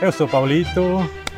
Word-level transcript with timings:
Eu 0.00 0.12
sou 0.12 0.28
Paulito. 0.28 0.80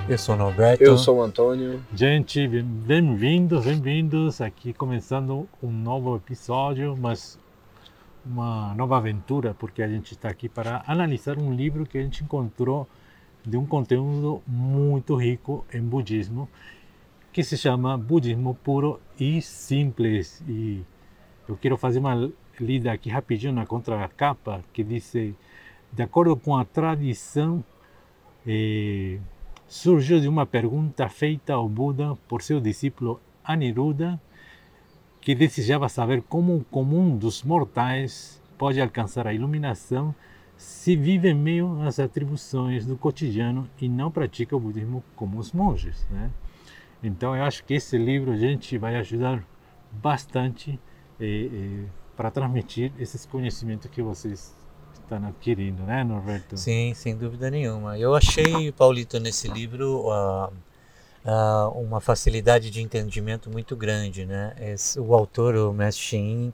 Eu 0.08 0.18
sou 0.18 0.36
Norberto. 0.36 0.82
Eu 0.82 0.98
sou 0.98 1.18
o 1.18 1.22
Antônio. 1.22 1.80
Gente, 1.94 2.48
bem-vindos, 2.48 3.64
bem-vindos. 3.64 4.40
Aqui 4.40 4.72
começando 4.72 5.48
um 5.62 5.70
novo 5.70 6.16
episódio, 6.16 6.96
mas 6.96 7.38
uma 8.26 8.74
nova 8.74 8.96
aventura, 8.96 9.54
porque 9.54 9.80
a 9.80 9.86
gente 9.86 10.10
está 10.10 10.28
aqui 10.28 10.48
para 10.48 10.82
analisar 10.88 11.38
um 11.38 11.54
livro 11.54 11.86
que 11.86 11.98
a 11.98 12.02
gente 12.02 12.24
encontrou 12.24 12.88
de 13.46 13.56
um 13.56 13.64
conteúdo 13.64 14.42
muito 14.44 15.14
rico 15.14 15.64
em 15.72 15.80
budismo, 15.80 16.48
que 17.32 17.44
se 17.44 17.56
chama 17.56 17.96
Budismo 17.96 18.56
Puro 18.56 19.00
e 19.20 19.40
Simples. 19.40 20.42
E 20.48 20.82
eu 21.48 21.56
quero 21.56 21.76
fazer 21.76 22.00
uma 22.00 22.28
lida 22.58 22.90
aqui 22.90 23.08
rapidinho 23.08 23.52
na 23.52 23.64
contracapa, 23.64 24.64
que 24.72 24.82
diz, 24.82 25.12
de 25.12 26.02
acordo 26.02 26.36
com 26.36 26.56
a 26.56 26.64
tradição 26.64 27.64
eh, 28.46 29.18
surgiu 29.66 30.20
de 30.20 30.28
uma 30.28 30.46
pergunta 30.46 31.08
feita 31.08 31.54
ao 31.54 31.68
Buda 31.68 32.16
por 32.26 32.42
seu 32.42 32.60
discípulo 32.60 33.20
Aniruddha, 33.44 34.20
que 35.20 35.34
desejava 35.34 35.88
saber 35.88 36.22
como 36.22 36.56
o 36.56 36.64
comum 36.64 37.16
dos 37.16 37.42
mortais 37.42 38.42
pode 38.56 38.80
alcançar 38.80 39.26
a 39.26 39.34
iluminação 39.34 40.14
se 40.56 40.96
vive 40.96 41.30
em 41.30 41.34
meio 41.34 41.80
às 41.82 42.00
atribuições 42.00 42.84
do 42.84 42.96
cotidiano 42.96 43.70
e 43.80 43.88
não 43.88 44.10
pratica 44.10 44.56
o 44.56 44.60
budismo 44.60 45.04
como 45.14 45.38
os 45.38 45.52
monges. 45.52 46.04
Né? 46.10 46.30
Então 47.02 47.36
eu 47.36 47.44
acho 47.44 47.64
que 47.64 47.74
esse 47.74 47.96
livro 47.96 48.32
a 48.32 48.36
gente 48.36 48.76
vai 48.76 48.96
ajudar 48.96 49.44
bastante 49.92 50.78
eh, 51.20 51.48
eh, 51.52 51.84
para 52.16 52.32
transmitir 52.32 52.92
esses 52.98 53.24
conhecimentos 53.24 53.88
que 53.88 54.02
vocês 54.02 54.52
estão 54.94 55.26
adquirindo, 55.26 55.82
né, 55.82 56.04
Norberto? 56.04 56.56
Sim, 56.56 56.92
sem 56.94 57.16
dúvida 57.16 57.50
nenhuma. 57.50 57.98
Eu 57.98 58.14
achei, 58.14 58.70
Paulito, 58.72 59.18
nesse 59.18 59.48
livro 59.48 60.06
uh, 60.06 60.52
uh, 61.24 61.70
uma 61.80 62.00
facilidade 62.00 62.70
de 62.70 62.82
entendimento 62.82 63.50
muito 63.50 63.74
grande, 63.76 64.26
né? 64.26 64.54
Esse, 64.60 65.00
o 65.00 65.14
autor, 65.14 65.54
o 65.56 65.72
Mestre 65.72 66.02
Shin, 66.02 66.52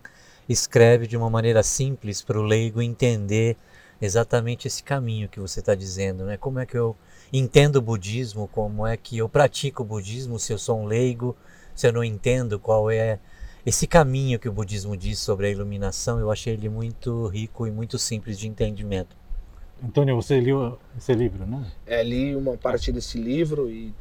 escreve 0.48 1.06
de 1.06 1.16
uma 1.16 1.30
maneira 1.30 1.62
simples 1.62 2.22
para 2.22 2.38
o 2.38 2.42
leigo 2.42 2.80
entender 2.80 3.56
exatamente 4.00 4.68
esse 4.68 4.82
caminho 4.82 5.28
que 5.28 5.40
você 5.40 5.60
está 5.60 5.74
dizendo, 5.74 6.24
né? 6.24 6.36
Como 6.36 6.58
é 6.58 6.66
que 6.66 6.76
eu 6.76 6.96
entendo 7.32 7.76
o 7.76 7.82
budismo, 7.82 8.48
como 8.48 8.86
é 8.86 8.96
que 8.96 9.18
eu 9.18 9.28
pratico 9.28 9.82
o 9.82 9.86
budismo, 9.86 10.38
se 10.38 10.52
eu 10.52 10.58
sou 10.58 10.80
um 10.80 10.84
leigo, 10.84 11.36
se 11.74 11.86
eu 11.86 11.92
não 11.92 12.04
entendo 12.04 12.58
qual 12.58 12.90
é 12.90 13.18
esse 13.64 13.86
caminho 13.86 14.38
que 14.38 14.48
o 14.48 14.52
budismo 14.52 14.96
diz 14.96 15.18
sobre 15.18 15.46
a 15.46 15.50
iluminação, 15.50 16.18
eu 16.18 16.30
achei 16.30 16.52
ele 16.52 16.68
muito 16.68 17.26
rico 17.28 17.66
e 17.66 17.70
muito 17.70 17.98
simples 17.98 18.38
de 18.38 18.46
entendimento. 18.46 19.16
Antônio, 19.82 20.14
você 20.14 20.40
leu 20.40 20.78
esse 20.96 21.12
livro, 21.14 21.46
né? 21.46 21.66
É, 21.86 22.02
li 22.02 22.34
uma 22.36 22.56
parte 22.56 22.92
desse 22.92 23.18
livro 23.18 23.70
e 23.70 23.94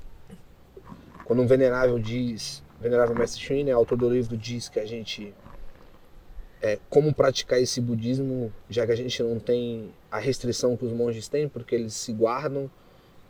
quando 1.25 1.41
um 1.41 1.47
venerável 1.47 1.97
diz, 1.97 2.61
venerável 2.79 3.15
mestre 3.15 3.41
Shin, 3.41 3.63
né, 3.63 3.71
autor 3.71 3.97
do 3.97 4.09
livro, 4.09 4.37
diz 4.37 4.67
que 4.67 4.79
a 4.79 4.85
gente 4.85 5.33
é, 6.61 6.79
como 6.89 7.13
praticar 7.13 7.61
esse 7.61 7.81
budismo, 7.81 8.51
já 8.69 8.85
que 8.85 8.91
a 8.91 8.95
gente 8.95 9.21
não 9.21 9.37
tem 9.37 9.91
a 10.09 10.17
restrição 10.17 10.77
que 10.77 10.85
os 10.85 10.93
monges 10.93 11.27
têm, 11.27 11.47
porque 11.47 11.75
eles 11.75 11.93
se 11.93 12.13
guardam, 12.13 12.69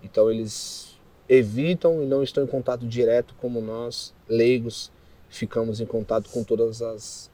então 0.04 0.30
eles 0.30 1.00
evitam 1.28 2.04
e 2.04 2.06
não 2.06 2.22
estão 2.22 2.44
em 2.44 2.48
contato 2.48 2.88
direto 2.88 3.34
como 3.40 3.60
nós, 3.62 4.14
leigos, 4.28 4.92
ficamos 5.34 5.82
em 5.82 5.86
contato 5.86 6.30
com 6.30 6.44
todas 6.44 6.82
as 6.82 7.32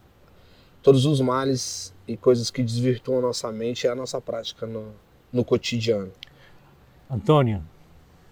todos 0.81 1.05
os 1.05 1.19
males 1.19 1.93
e 2.07 2.15
coisas 2.15 2.49
que 2.49 2.63
desvirtuam 2.63 3.19
a 3.19 3.21
nossa 3.21 3.51
mente 3.51 3.85
é 3.85 3.89
a 3.89 3.95
nossa 3.95 4.19
prática 4.21 4.65
no, 4.65 4.93
no 5.31 5.43
cotidiano. 5.43 6.11
Antônio, 7.09 7.63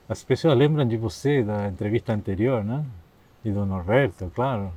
as 0.08 0.24
pessoas 0.24 0.58
lembram 0.58 0.88
de 0.88 0.96
você 0.96 1.44
da 1.44 1.68
entrevista 1.68 2.14
anterior, 2.14 2.64
né? 2.64 2.86
E 3.44 3.52
do 3.52 3.66
Norberto, 3.66 4.31
claro. 4.34 4.74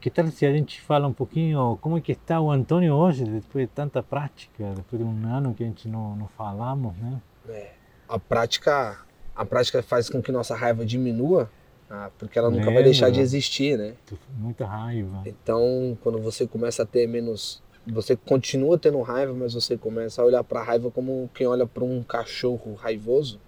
Que 0.00 0.10
tal 0.10 0.26
se 0.28 0.44
a 0.46 0.52
gente 0.52 0.80
fala 0.80 1.06
um 1.06 1.12
pouquinho 1.12 1.78
como 1.80 1.98
é 1.98 2.00
que 2.00 2.12
está 2.12 2.40
o 2.40 2.50
Antônio 2.50 2.94
hoje, 2.94 3.24
depois 3.24 3.68
de 3.68 3.72
tanta 3.72 4.02
prática, 4.02 4.72
depois 4.74 5.00
de 5.00 5.06
um 5.06 5.26
ano 5.26 5.54
que 5.54 5.62
a 5.62 5.66
gente 5.66 5.88
não, 5.88 6.16
não 6.16 6.26
falamos, 6.26 6.96
né? 6.96 7.20
É, 7.48 7.70
a 8.08 8.18
prática 8.18 8.98
a 9.34 9.44
prática 9.44 9.82
faz 9.82 10.10
com 10.10 10.20
que 10.20 10.32
nossa 10.32 10.54
raiva 10.54 10.84
diminua 10.84 11.50
ah, 11.92 12.08
porque 12.16 12.38
ela 12.38 12.48
nunca 12.48 12.70
vai 12.70 12.84
deixar 12.84 13.10
de 13.10 13.20
existir, 13.20 13.76
né? 13.76 13.94
Muita 14.38 14.64
raiva. 14.64 15.22
Então, 15.26 15.98
quando 16.00 16.20
você 16.20 16.46
começa 16.46 16.84
a 16.84 16.86
ter 16.86 17.08
menos. 17.08 17.60
Você 17.84 18.14
continua 18.14 18.78
tendo 18.78 19.00
raiva, 19.00 19.32
mas 19.34 19.54
você 19.54 19.76
começa 19.76 20.22
a 20.22 20.24
olhar 20.24 20.44
para 20.44 20.60
a 20.60 20.62
raiva 20.62 20.90
como 20.90 21.28
quem 21.34 21.48
olha 21.48 21.66
para 21.66 21.82
um 21.82 22.00
cachorro 22.04 22.74
raivoso. 22.74 23.40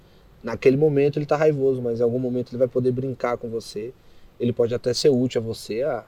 Naquele 0.42 0.76
momento 0.76 1.19
ele 1.19 1.25
está 1.25 1.36
raivoso, 1.36 1.80
mas 1.80 2.00
em 2.00 2.03
algum 2.03 2.19
momento 2.19 2.50
ele 2.50 2.58
vai 2.58 2.66
poder 2.66 2.91
brincar 2.91 3.36
com 3.36 3.48
você. 3.48 3.94
Ele 4.41 4.53
pode 4.53 4.74
até 4.74 4.92
ser 4.92 5.10
útil 5.10 5.41
a 5.41 5.44
você. 5.44 5.82
Ah, 5.82 6.04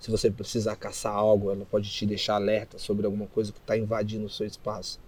se 0.00 0.10
você 0.10 0.28
precisar 0.28 0.74
caçar 0.74 1.14
algo, 1.14 1.52
ela 1.52 1.64
pode 1.70 1.88
te 1.88 2.04
deixar 2.04 2.34
alerta 2.34 2.78
sobre 2.78 3.06
alguma 3.06 3.26
coisa 3.26 3.52
que 3.52 3.58
está 3.58 3.76
invadindo 3.76 4.26
o 4.26 4.30
seu 4.30 4.46
espaço. 4.46 4.98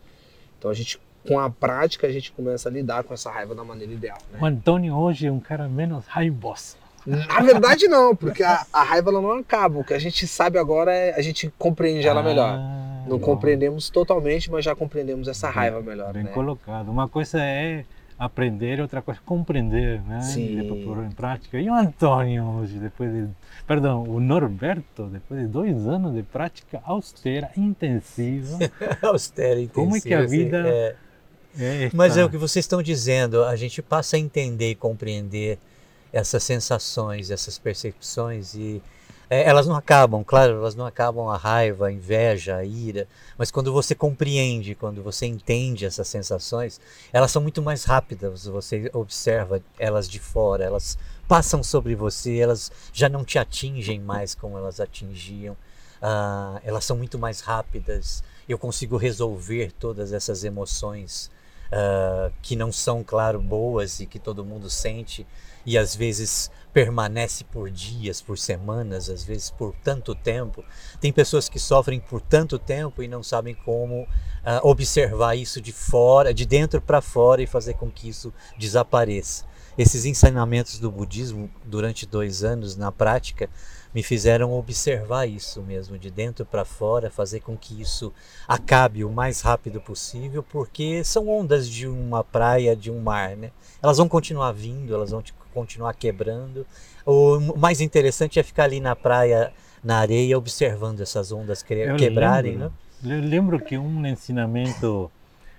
Então 0.56 0.70
a 0.70 0.74
gente 0.74 1.00
com 1.28 1.38
a 1.38 1.50
prática 1.50 2.06
a 2.06 2.10
gente 2.10 2.32
começa 2.32 2.68
a 2.68 2.72
lidar 2.72 3.04
com 3.04 3.12
essa 3.12 3.30
raiva 3.30 3.54
da 3.54 3.62
maneira 3.62 3.92
ideal. 3.92 4.16
Né? 4.32 4.38
O 4.40 4.46
Antônio 4.46 4.96
hoje 4.96 5.26
é 5.26 5.30
um 5.32 5.38
cara 5.38 5.68
menos 5.68 6.06
raivoso. 6.06 6.76
Na 7.06 7.40
verdade 7.40 7.86
não, 7.86 8.16
porque 8.16 8.42
a, 8.42 8.66
a, 8.72 8.82
raiva 8.82 9.10
ela 9.10 9.20
não 9.20 9.32
acaba. 9.32 9.78
O 9.78 9.84
que 9.84 9.94
a 9.94 9.98
gente 9.98 10.26
sabe 10.26 10.58
agora 10.58 10.92
é 10.92 11.14
a 11.14 11.22
gente 11.22 11.52
compreende 11.58 12.06
ela 12.06 12.20
ah, 12.20 12.24
melhor. 12.24 12.58
Não 13.06 13.18
bom. 13.18 13.24
compreendemos 13.24 13.88
totalmente, 13.88 14.50
mas 14.50 14.64
já 14.64 14.74
compreendemos 14.74 15.28
essa 15.28 15.48
raiva 15.48 15.80
melhor. 15.80 16.12
Bem 16.12 16.24
né? 16.24 16.30
colocado. 16.32 16.90
Uma 16.90 17.08
coisa 17.08 17.40
é 17.40 17.84
aprender, 18.18 18.80
outra 18.80 19.00
coisa 19.00 19.20
é 19.20 19.22
compreender, 19.24 20.02
né? 20.02 20.20
Sim. 20.20 20.52
E 20.52 20.62
depois 20.62 20.84
pôr 20.84 21.04
em 21.04 21.10
prática. 21.10 21.58
E 21.58 21.70
o 21.70 21.74
Antônio 21.74 22.44
hoje, 22.44 22.78
depois 22.78 23.10
de, 23.10 23.28
perdão, 23.66 24.02
o 24.02 24.18
Norberto, 24.18 25.04
depois 25.04 25.40
de 25.40 25.46
dois 25.46 25.86
anos 25.86 26.14
de 26.14 26.22
prática 26.22 26.82
austera, 26.84 27.50
intensiva. 27.56 28.58
austera, 29.02 29.60
intensiva. 29.60 29.72
Como 29.74 29.96
é 29.96 30.00
que 30.00 30.12
a 30.12 30.26
vida 30.26 30.68
é 30.68 30.96
Mas 31.94 32.16
é 32.16 32.24
o 32.24 32.30
que 32.30 32.36
vocês 32.36 32.64
estão 32.64 32.82
dizendo, 32.82 33.44
a 33.44 33.56
gente 33.56 33.82
passa 33.82 34.16
a 34.16 34.18
entender 34.18 34.70
e 34.70 34.74
compreender 34.74 35.58
essas 36.12 36.42
sensações, 36.42 37.30
essas 37.30 37.58
percepções 37.58 38.54
e 38.54 38.82
é, 39.30 39.46
elas 39.46 39.66
não 39.66 39.76
acabam, 39.76 40.24
claro, 40.24 40.54
elas 40.54 40.74
não 40.74 40.86
acabam 40.86 41.28
a 41.28 41.36
raiva, 41.36 41.88
a 41.88 41.92
inveja, 41.92 42.56
a 42.56 42.64
ira, 42.64 43.06
mas 43.36 43.50
quando 43.50 43.72
você 43.72 43.94
compreende, 43.94 44.74
quando 44.74 45.02
você 45.02 45.26
entende 45.26 45.84
essas 45.84 46.08
sensações, 46.08 46.80
elas 47.12 47.30
são 47.30 47.42
muito 47.42 47.60
mais 47.60 47.84
rápidas, 47.84 48.46
você 48.46 48.90
observa 48.94 49.60
elas 49.78 50.08
de 50.08 50.18
fora, 50.18 50.64
elas 50.64 50.96
passam 51.26 51.62
sobre 51.62 51.94
você, 51.94 52.38
elas 52.38 52.72
já 52.90 53.08
não 53.08 53.22
te 53.22 53.38
atingem 53.38 54.00
mais 54.00 54.34
como 54.34 54.56
elas 54.56 54.80
atingiam, 54.80 55.52
uh, 56.00 56.58
elas 56.64 56.86
são 56.86 56.96
muito 56.96 57.18
mais 57.18 57.40
rápidas, 57.40 58.24
eu 58.48 58.58
consigo 58.58 58.96
resolver 58.96 59.72
todas 59.72 60.14
essas 60.14 60.42
emoções 60.42 61.30
uh, 61.72 62.32
que 62.42 62.56
não 62.56 62.72
são, 62.72 63.02
claro, 63.04 63.40
boas 63.40 64.00
e 64.00 64.06
que 64.06 64.18
todo 64.18 64.44
mundo 64.44 64.68
sente 64.68 65.26
e 65.64 65.76
às 65.76 65.94
vezes 65.94 66.50
permanece 66.72 67.44
por 67.44 67.70
dias, 67.70 68.20
por 68.20 68.38
semanas, 68.38 69.10
às 69.10 69.24
vezes 69.24 69.50
por 69.50 69.74
tanto 69.82 70.14
tempo. 70.14 70.64
Tem 71.00 71.12
pessoas 71.12 71.48
que 71.48 71.58
sofrem 71.58 72.00
por 72.00 72.20
tanto 72.20 72.58
tempo 72.58 73.02
e 73.02 73.08
não 73.08 73.22
sabem 73.22 73.54
como 73.54 74.02
uh, 74.02 74.08
observar 74.62 75.34
isso 75.34 75.60
de 75.60 75.72
fora, 75.72 76.32
de 76.32 76.46
dentro 76.46 76.80
para 76.80 77.00
fora 77.00 77.42
e 77.42 77.46
fazer 77.46 77.74
com 77.74 77.90
que 77.90 78.08
isso 78.08 78.32
desapareça. 78.58 79.44
Esses 79.76 80.04
ensinamentos 80.04 80.78
do 80.78 80.90
budismo 80.90 81.50
durante 81.64 82.06
dois 82.06 82.42
anos 82.42 82.76
na 82.76 82.90
prática 82.90 83.48
me 83.98 84.02
fizeram 84.04 84.52
observar 84.52 85.26
isso 85.26 85.60
mesmo, 85.60 85.98
de 85.98 86.08
dentro 86.08 86.46
para 86.46 86.64
fora, 86.64 87.10
fazer 87.10 87.40
com 87.40 87.56
que 87.56 87.82
isso 87.82 88.14
acabe 88.46 89.04
o 89.04 89.10
mais 89.10 89.40
rápido 89.40 89.80
possível, 89.80 90.40
porque 90.40 91.02
são 91.02 91.28
ondas 91.28 91.68
de 91.68 91.88
uma 91.88 92.22
praia, 92.22 92.76
de 92.76 92.92
um 92.92 93.00
mar, 93.00 93.36
né? 93.36 93.50
Elas 93.82 93.98
vão 93.98 94.08
continuar 94.08 94.52
vindo, 94.52 94.94
elas 94.94 95.10
vão 95.10 95.20
continuar 95.52 95.94
quebrando. 95.94 96.64
O 97.04 97.40
mais 97.58 97.80
interessante 97.80 98.38
é 98.38 98.42
ficar 98.44 98.64
ali 98.64 98.78
na 98.78 98.94
praia, 98.94 99.52
na 99.82 99.98
areia, 99.98 100.38
observando 100.38 101.00
essas 101.00 101.32
ondas 101.32 101.60
quebrarem, 101.64 102.52
lembro, 102.52 102.72
né? 103.02 103.16
Eu 103.16 103.20
lembro 103.20 103.58
que 103.58 103.76
um 103.76 104.06
ensinamento 104.06 105.10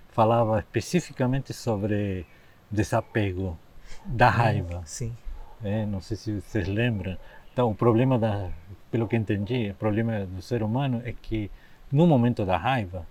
falava 0.08 0.60
especificamente 0.60 1.52
sobre 1.52 2.24
desapego 2.70 3.58
da 4.06 4.30
raiva. 4.30 4.80
Sim. 4.86 5.14
É, 5.62 5.84
não 5.84 6.00
sei 6.00 6.16
se 6.16 6.40
vocês 6.40 6.66
lembram. 6.66 7.18
Então, 7.52 7.70
o 7.70 7.74
problema, 7.74 8.18
da, 8.18 8.50
pelo 8.90 9.08
que 9.08 9.16
entendi, 9.16 9.70
o 9.70 9.74
problema 9.74 10.26
do 10.26 10.40
ser 10.40 10.62
humano 10.62 11.02
é 11.04 11.12
que 11.12 11.50
no 11.90 12.06
momento 12.06 12.44
da 12.44 12.56
raiva, 12.56 13.06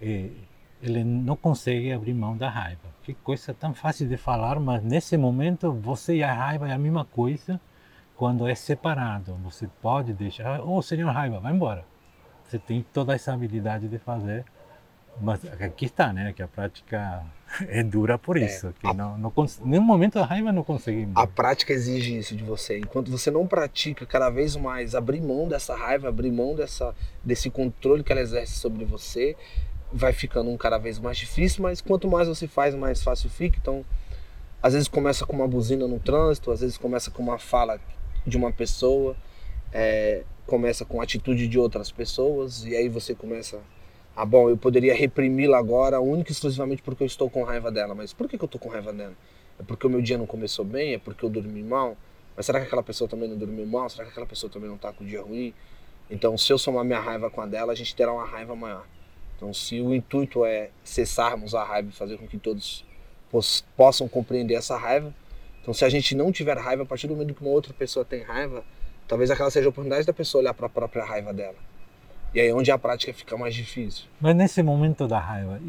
eh, 0.00 0.30
ele 0.82 1.02
não 1.02 1.34
consegue 1.34 1.92
abrir 1.92 2.14
mão 2.14 2.36
da 2.36 2.48
raiva. 2.48 2.82
Que 3.02 3.14
coisa 3.14 3.52
tão 3.54 3.74
fácil 3.74 4.06
de 4.06 4.16
falar, 4.16 4.60
mas 4.60 4.82
nesse 4.82 5.16
momento 5.16 5.72
você 5.72 6.16
e 6.16 6.22
a 6.22 6.32
raiva 6.32 6.68
é 6.68 6.72
a 6.72 6.78
mesma 6.78 7.04
coisa 7.04 7.60
quando 8.16 8.46
é 8.46 8.54
separado. 8.54 9.34
Você 9.42 9.68
pode 9.80 10.12
deixar, 10.12 10.60
ô 10.60 10.76
oh, 10.76 10.82
senhor 10.82 11.10
raiva, 11.10 11.40
vai 11.40 11.52
embora. 11.52 11.84
Você 12.44 12.58
tem 12.58 12.84
toda 12.92 13.14
essa 13.14 13.32
habilidade 13.32 13.88
de 13.88 13.98
fazer 13.98 14.44
Mas 15.20 15.40
aqui 15.60 15.86
está, 15.86 16.12
né? 16.12 16.32
Que 16.32 16.42
a 16.42 16.48
prática 16.48 17.22
é 17.68 17.82
dura 17.84 18.18
por 18.18 18.36
É, 18.36 18.44
isso. 18.44 18.74
que 18.80 18.86
a- 18.86 18.94
não, 18.94 19.16
não 19.16 19.30
cons... 19.30 19.60
Nenhum 19.64 19.82
momento 19.82 20.18
a 20.18 20.24
raiva 20.24 20.50
não 20.52 20.62
conseguimos. 20.64 21.16
A 21.16 21.26
prática 21.26 21.72
exige 21.72 22.16
isso 22.18 22.34
de 22.36 22.42
você. 22.42 22.78
Enquanto 22.78 23.10
você 23.10 23.30
não 23.30 23.46
pratica 23.46 24.04
cada 24.06 24.28
vez 24.30 24.56
mais 24.56 24.94
abrir 24.94 25.20
mão 25.20 25.46
dessa 25.48 25.76
raiva, 25.76 26.08
abrir 26.08 26.30
mão 26.32 26.54
dessa, 26.54 26.94
desse 27.22 27.48
controle 27.50 28.02
que 28.02 28.10
ela 28.10 28.20
exerce 28.20 28.54
sobre 28.54 28.84
você, 28.84 29.36
vai 29.92 30.12
ficando 30.12 30.50
um 30.50 30.56
cada 30.56 30.78
vez 30.78 30.98
mais 30.98 31.16
difícil, 31.16 31.62
mas 31.62 31.80
quanto 31.80 32.08
mais 32.10 32.26
você 32.26 32.48
faz, 32.48 32.74
mais 32.74 33.02
fácil 33.02 33.30
fica. 33.30 33.56
Então, 33.60 33.84
às 34.60 34.72
vezes 34.72 34.88
começa 34.88 35.24
com 35.24 35.36
uma 35.36 35.46
buzina 35.46 35.86
no 35.86 36.00
trânsito, 36.00 36.50
às 36.50 36.60
vezes 36.60 36.76
começa 36.76 37.10
com 37.10 37.22
uma 37.22 37.38
fala 37.38 37.78
de 38.26 38.36
uma 38.36 38.50
pessoa, 38.50 39.14
é, 39.72 40.22
começa 40.46 40.84
com 40.84 41.00
a 41.00 41.04
atitude 41.04 41.46
de 41.46 41.58
outras 41.58 41.92
pessoas, 41.92 42.64
e 42.64 42.74
aí 42.74 42.88
você 42.88 43.14
começa. 43.14 43.60
Ah, 44.16 44.24
bom, 44.24 44.48
eu 44.48 44.56
poderia 44.56 44.94
reprimi-la 44.94 45.58
agora, 45.58 46.00
única 46.00 46.30
e 46.30 46.32
exclusivamente 46.32 46.82
porque 46.82 47.02
eu 47.02 47.06
estou 47.06 47.28
com 47.28 47.42
raiva 47.42 47.70
dela. 47.70 47.94
Mas 47.94 48.12
por 48.12 48.28
que, 48.28 48.38
que 48.38 48.44
eu 48.44 48.46
estou 48.46 48.60
com 48.60 48.68
raiva 48.68 48.92
dela? 48.92 49.14
É 49.58 49.62
porque 49.62 49.86
o 49.86 49.90
meu 49.90 50.00
dia 50.00 50.16
não 50.16 50.26
começou 50.26 50.64
bem? 50.64 50.94
É 50.94 50.98
porque 50.98 51.24
eu 51.24 51.28
dormi 51.30 51.62
mal? 51.62 51.96
Mas 52.36 52.46
será 52.46 52.60
que 52.60 52.66
aquela 52.66 52.82
pessoa 52.82 53.08
também 53.08 53.28
não 53.28 53.36
dormiu 53.36 53.66
mal? 53.66 53.88
Será 53.88 54.04
que 54.04 54.10
aquela 54.10 54.26
pessoa 54.26 54.50
também 54.50 54.68
não 54.68 54.76
está 54.76 54.92
com 54.92 55.02
o 55.02 55.06
dia 55.06 55.22
ruim? 55.22 55.52
Então, 56.10 56.36
se 56.38 56.52
eu 56.52 56.58
somar 56.58 56.84
minha 56.84 57.00
raiva 57.00 57.30
com 57.30 57.40
a 57.40 57.46
dela, 57.46 57.72
a 57.72 57.74
gente 57.74 57.94
terá 57.94 58.12
uma 58.12 58.24
raiva 58.24 58.54
maior. 58.54 58.86
Então, 59.36 59.52
se 59.52 59.80
o 59.80 59.92
intuito 59.94 60.44
é 60.44 60.70
cessarmos 60.84 61.54
a 61.54 61.64
raiva 61.64 61.88
e 61.88 61.92
fazer 61.92 62.16
com 62.16 62.26
que 62.26 62.38
todos 62.38 62.84
pos- 63.30 63.64
possam 63.76 64.06
compreender 64.06 64.54
essa 64.54 64.76
raiva, 64.76 65.12
então 65.60 65.74
se 65.74 65.84
a 65.84 65.88
gente 65.88 66.14
não 66.14 66.30
tiver 66.30 66.56
raiva, 66.56 66.82
a 66.82 66.86
partir 66.86 67.08
do 67.08 67.14
momento 67.14 67.34
que 67.34 67.40
uma 67.42 67.50
outra 67.50 67.72
pessoa 67.72 68.04
tem 68.04 68.22
raiva, 68.22 68.62
talvez 69.08 69.30
aquela 69.30 69.50
seja 69.50 69.66
a 69.68 69.70
oportunidade 69.70 70.06
da 70.06 70.12
pessoa 70.12 70.40
olhar 70.42 70.54
para 70.54 70.66
a 70.66 70.68
própria 70.68 71.04
raiva 71.04 71.32
dela. 71.32 71.56
E 72.34 72.40
aí 72.40 72.48
é 72.48 72.54
onde 72.54 72.70
a 72.70 72.78
prática 72.78 73.12
fica 73.14 73.36
mais 73.36 73.54
difícil. 73.54 74.06
Mas 74.20 74.34
nesse 74.34 74.62
momento 74.62 75.06
da 75.06 75.18
raiva, 75.20 75.60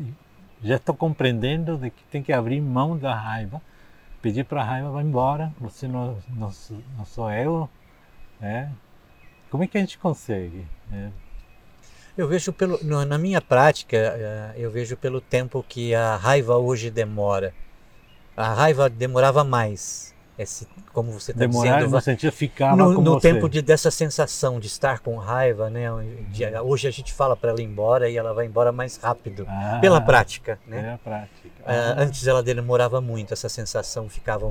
já 0.63 0.77
estou 0.77 0.95
compreendendo 0.95 1.77
de 1.77 1.89
que 1.91 2.03
tem 2.05 2.23
que 2.23 2.33
abrir 2.33 2.59
mão 2.61 2.97
da 2.97 3.13
raiva, 3.13 3.61
pedir 4.21 4.45
para 4.45 4.61
a 4.61 4.65
raiva 4.65 4.89
vai 4.91 5.03
embora, 5.03 5.53
você 5.59 5.87
não, 5.87 6.17
não, 6.29 6.51
sou- 6.51 6.81
não 6.97 7.05
sou 7.05 7.31
eu, 7.31 7.69
né? 8.39 8.71
Como 9.51 9.63
é 9.63 9.67
que 9.67 9.77
a 9.77 9.81
gente 9.81 9.97
consegue? 9.97 10.65
É, 10.91 11.09
Eu 12.17 12.27
vejo 12.27 12.53
pelo, 12.53 12.79
na 13.05 13.17
minha 13.17 13.41
prática, 13.41 13.97
eh, 13.97 14.53
eu 14.57 14.71
vejo 14.71 14.95
pelo 14.95 15.19
tempo 15.19 15.63
que 15.67 15.93
a 15.93 16.15
raiva 16.15 16.55
hoje 16.57 16.89
demora. 16.89 17.53
A 18.37 18.53
raiva 18.55 18.89
demorava 18.89 19.43
mais. 19.43 20.14
Esse, 20.37 20.67
como 20.91 21.11
você 21.13 21.31
está 21.31 21.39
demorar 21.45 21.75
dizendo, 21.75 21.85
no 21.85 21.91
va- 21.91 22.01
sentido 22.01 22.31
ficava 22.31 22.75
no, 22.75 23.01
no 23.01 23.19
tempo 23.21 23.47
de, 23.47 23.61
dessa 23.61 23.89
sensação 23.89 24.59
de 24.59 24.67
estar 24.67 24.99
com 24.99 25.15
raiva, 25.15 25.69
né? 25.69 25.85
de- 26.29 26.45
hoje 26.59 26.87
a 26.89 26.91
gente 26.91 27.13
fala 27.13 27.37
para 27.37 27.51
ela 27.51 27.61
ir 27.61 27.65
embora 27.65 28.09
e 28.09 28.17
ela 28.17 28.33
vai 28.33 28.45
embora 28.45 28.69
mais 28.71 28.97
rápido, 28.97 29.45
Ah, 29.47 29.77
pela 29.79 30.01
prática, 30.01 30.59
né? 30.67 30.81
Pela 30.81 30.97
prática. 30.97 31.49
Ah, 31.65 31.71
Ah, 31.97 32.03
antes 32.03 32.27
ela 32.27 32.43
demorava 32.43 32.99
muito, 32.99 33.31
essa 33.33 33.47
sensação 33.47 34.09
ficava, 34.09 34.45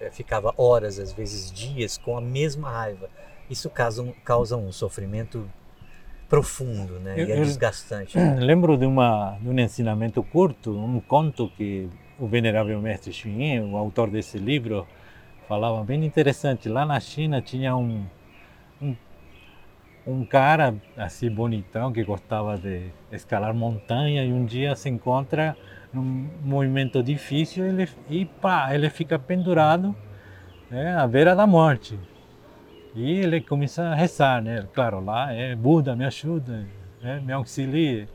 eh, 0.00 0.10
ficava 0.10 0.52
horas, 0.56 0.98
às 0.98 1.12
vezes 1.12 1.52
dias, 1.52 1.96
com 1.96 2.18
a 2.18 2.20
mesma 2.20 2.68
raiva. 2.68 3.08
Isso 3.48 3.70
causa 3.70 4.02
um, 4.02 4.12
causa 4.24 4.56
um 4.56 4.72
sofrimento 4.72 5.48
profundo, 6.28 6.98
né? 7.00 7.14
Eu- 7.16 7.26
e 7.28 7.32
é 7.32 7.38
eu- 7.40 7.44
desgastante. 7.44 8.16
Lembro 8.38 8.76
de, 8.76 8.86
uma, 8.86 9.36
de 9.40 9.48
um 9.48 9.58
ensinamento 9.58 10.22
curto, 10.22 10.76
um 10.76 11.00
conto 11.00 11.48
que 11.56 11.88
o 12.18 12.26
venerável 12.26 12.80
mestre 12.80 13.12
Xun 13.12 13.28
Yin, 13.40 13.60
o 13.72 13.76
autor 13.76 14.10
desse 14.10 14.38
livro, 14.38 14.86
falava 15.50 15.82
bem 15.82 16.04
interessante. 16.04 16.68
Lá 16.68 16.86
na 16.86 17.00
China 17.00 17.42
tinha 17.42 17.74
um, 17.74 18.06
um, 18.80 18.94
um 20.06 20.24
cara 20.24 20.76
assim 20.96 21.28
bonitão 21.28 21.92
que 21.92 22.04
gostava 22.04 22.56
de 22.56 22.92
escalar 23.10 23.52
montanha 23.52 24.24
e 24.24 24.32
um 24.32 24.44
dia 24.44 24.76
se 24.76 24.88
encontra 24.88 25.56
num 25.92 26.30
movimento 26.40 27.02
difícil 27.02 27.66
ele, 27.66 27.88
e 28.08 28.26
pá, 28.26 28.72
ele 28.72 28.88
fica 28.88 29.18
pendurado 29.18 29.92
né, 30.70 30.96
à 30.96 31.04
beira 31.08 31.34
da 31.34 31.48
morte. 31.48 31.98
E 32.94 33.18
ele 33.18 33.40
começa 33.40 33.82
a 33.82 33.94
rezar, 33.96 34.40
né? 34.40 34.68
Claro, 34.72 35.04
lá 35.04 35.32
é 35.32 35.56
Buda, 35.56 35.96
me 35.96 36.04
ajuda, 36.04 36.64
né? 37.02 37.20
me 37.26 37.32
auxilie. 37.32 38.08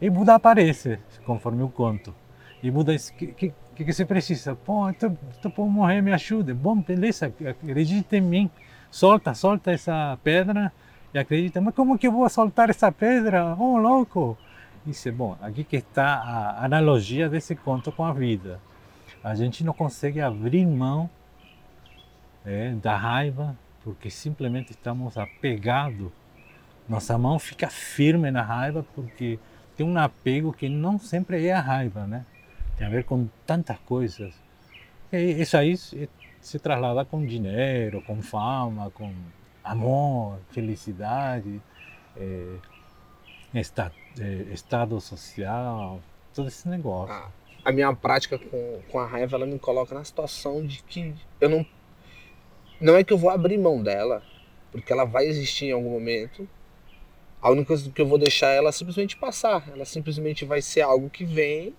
E 0.00 0.08
Buda 0.08 0.36
aparece, 0.36 1.00
conforme 1.24 1.64
o 1.64 1.68
conto. 1.68 2.14
E 2.62 2.70
Buda 2.70 2.92
diz, 2.92 3.10
que, 3.10 3.26
que, 3.28 3.52
que 3.76 3.84
que 3.84 3.92
você 3.92 4.06
precisa? 4.06 4.54
Pô, 4.54 4.88
estou 4.88 5.50
por 5.54 5.68
morrer, 5.68 6.00
me 6.00 6.12
ajude. 6.12 6.54
Bom, 6.54 6.80
beleza, 6.80 7.26
acredita 7.26 8.16
em 8.16 8.22
mim. 8.22 8.50
Solta, 8.90 9.34
solta 9.34 9.70
essa 9.70 10.18
pedra 10.24 10.72
e 11.12 11.18
acredita. 11.18 11.60
Mas 11.60 11.74
como 11.74 11.98
que 11.98 12.06
eu 12.06 12.12
vou 12.12 12.26
soltar 12.30 12.70
essa 12.70 12.90
pedra? 12.90 13.54
Oh, 13.58 13.76
louco! 13.76 14.36
Disse, 14.84 15.10
bom, 15.10 15.36
aqui 15.42 15.62
que 15.62 15.76
está 15.76 16.14
a 16.14 16.64
analogia 16.64 17.28
desse 17.28 17.54
conto 17.54 17.92
com 17.92 18.04
a 18.04 18.14
vida. 18.14 18.58
A 19.22 19.34
gente 19.34 19.62
não 19.62 19.74
consegue 19.74 20.20
abrir 20.20 20.64
mão 20.64 21.10
é, 22.46 22.70
da 22.70 22.96
raiva 22.96 23.54
porque 23.84 24.08
simplesmente 24.08 24.70
estamos 24.70 25.18
apegados. 25.18 26.10
Nossa 26.88 27.18
mão 27.18 27.38
fica 27.38 27.68
firme 27.68 28.30
na 28.30 28.42
raiva 28.42 28.86
porque 28.94 29.38
tem 29.76 29.84
um 29.86 29.98
apego 29.98 30.52
que 30.52 30.68
não 30.68 30.98
sempre 30.98 31.46
é 31.46 31.52
a 31.52 31.60
raiva, 31.60 32.06
né? 32.06 32.24
Tem 32.76 32.86
a 32.86 32.90
ver 32.90 33.04
com 33.04 33.28
tantas 33.46 33.78
coisas. 33.80 34.34
E 35.12 35.40
isso 35.40 35.56
aí 35.56 35.76
se, 35.76 36.58
traslada 36.58 37.04
com 37.04 37.24
dinheiro, 37.24 38.02
com 38.02 38.20
fama, 38.22 38.90
com 38.90 39.12
amor, 39.64 40.38
felicidade, 40.50 41.60
é, 42.16 42.56
esta, 43.54 43.92
é, 44.20 44.52
estado 44.52 45.00
social, 45.00 46.00
todo 46.34 46.48
esse 46.48 46.68
negócio. 46.68 47.14
Ah, 47.14 47.30
a 47.64 47.72
minha 47.72 47.92
prática 47.94 48.38
com, 48.38 48.80
com 48.90 48.98
a 48.98 49.06
raiva, 49.06 49.36
ela 49.36 49.46
me 49.46 49.58
coloca 49.58 49.94
na 49.94 50.04
situação 50.04 50.64
de 50.64 50.82
que 50.84 51.14
eu 51.40 51.48
não. 51.48 51.66
Não 52.80 52.94
é 52.94 53.02
que 53.02 53.12
eu 53.12 53.18
vou 53.18 53.30
abrir 53.30 53.56
mão 53.58 53.82
dela, 53.82 54.22
porque 54.70 54.92
ela 54.92 55.04
vai 55.04 55.24
existir 55.26 55.66
em 55.66 55.72
algum 55.72 55.90
momento. 55.90 56.48
A 57.40 57.50
única 57.50 57.68
coisa 57.68 57.90
que 57.90 58.00
eu 58.00 58.06
vou 58.06 58.18
deixar 58.18 58.50
é 58.50 58.58
ela 58.58 58.70
simplesmente 58.70 59.16
passar. 59.16 59.68
Ela 59.68 59.84
simplesmente 59.84 60.44
vai 60.44 60.60
ser 60.60 60.82
algo 60.82 61.08
que 61.08 61.24
vem, 61.24 61.74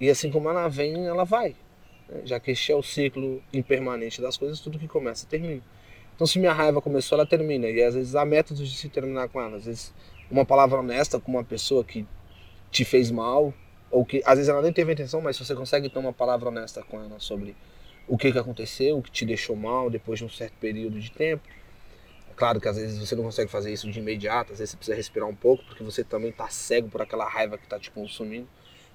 e 0.00 0.08
assim 0.08 0.30
como 0.30 0.48
ela 0.48 0.68
vem, 0.68 1.06
ela 1.06 1.24
vai. 1.24 1.56
né? 2.08 2.22
Já 2.24 2.38
que 2.38 2.50
este 2.50 2.72
é 2.72 2.74
o 2.74 2.82
ciclo 2.82 3.42
impermanente 3.52 4.20
das 4.20 4.36
coisas, 4.36 4.60
tudo 4.60 4.78
que 4.78 4.88
começa 4.88 5.26
termina. 5.26 5.62
Então, 6.14 6.26
se 6.26 6.38
minha 6.38 6.52
raiva 6.52 6.80
começou, 6.82 7.16
ela 7.16 7.26
termina. 7.26 7.68
E 7.68 7.82
às 7.82 7.94
vezes 7.94 8.14
há 8.14 8.24
métodos 8.24 8.68
de 8.68 8.76
se 8.76 8.88
terminar 8.88 9.28
com 9.28 9.40
ela. 9.40 9.56
Às 9.56 9.66
vezes, 9.66 9.94
uma 10.30 10.44
palavra 10.44 10.80
honesta 10.80 11.20
com 11.20 11.30
uma 11.30 11.44
pessoa 11.44 11.84
que 11.84 12.06
te 12.70 12.84
fez 12.84 13.10
mal, 13.10 13.54
ou 13.90 14.04
que 14.04 14.22
às 14.24 14.34
vezes 14.36 14.48
ela 14.48 14.60
nem 14.60 14.72
teve 14.72 14.92
intenção, 14.92 15.20
mas 15.20 15.38
você 15.38 15.54
consegue 15.54 15.88
ter 15.88 15.98
uma 15.98 16.12
palavra 16.12 16.48
honesta 16.48 16.82
com 16.82 17.00
ela 17.00 17.18
sobre 17.18 17.56
o 18.06 18.16
que, 18.18 18.32
que 18.32 18.38
aconteceu, 18.38 18.98
o 18.98 19.02
que 19.02 19.10
te 19.10 19.24
deixou 19.24 19.54
mal 19.54 19.88
depois 19.90 20.18
de 20.18 20.24
um 20.24 20.28
certo 20.28 20.54
período 20.54 20.98
de 20.98 21.10
tempo. 21.10 21.42
Claro 22.36 22.60
que 22.60 22.68
às 22.68 22.76
vezes 22.76 22.98
você 22.98 23.16
não 23.16 23.24
consegue 23.24 23.50
fazer 23.50 23.72
isso 23.72 23.90
de 23.90 23.98
imediato, 23.98 24.52
às 24.52 24.58
vezes 24.58 24.70
você 24.70 24.76
precisa 24.76 24.96
respirar 24.96 25.28
um 25.28 25.34
pouco, 25.34 25.64
porque 25.64 25.82
você 25.82 26.04
também 26.04 26.30
está 26.30 26.48
cego 26.48 26.88
por 26.88 27.02
aquela 27.02 27.28
raiva 27.28 27.58
que 27.58 27.64
está 27.64 27.78
te 27.78 27.90
consumindo. 27.90 28.48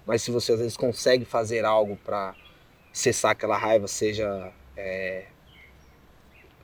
Mas 0.05 0.21
se 0.21 0.31
você 0.31 0.53
às 0.53 0.59
vezes 0.59 0.77
consegue 0.77 1.25
fazer 1.25 1.63
algo 1.65 1.95
para 1.97 2.35
cessar 2.91 3.31
aquela 3.31 3.57
raiva, 3.57 3.87
seja 3.87 4.51
é, 4.75 5.25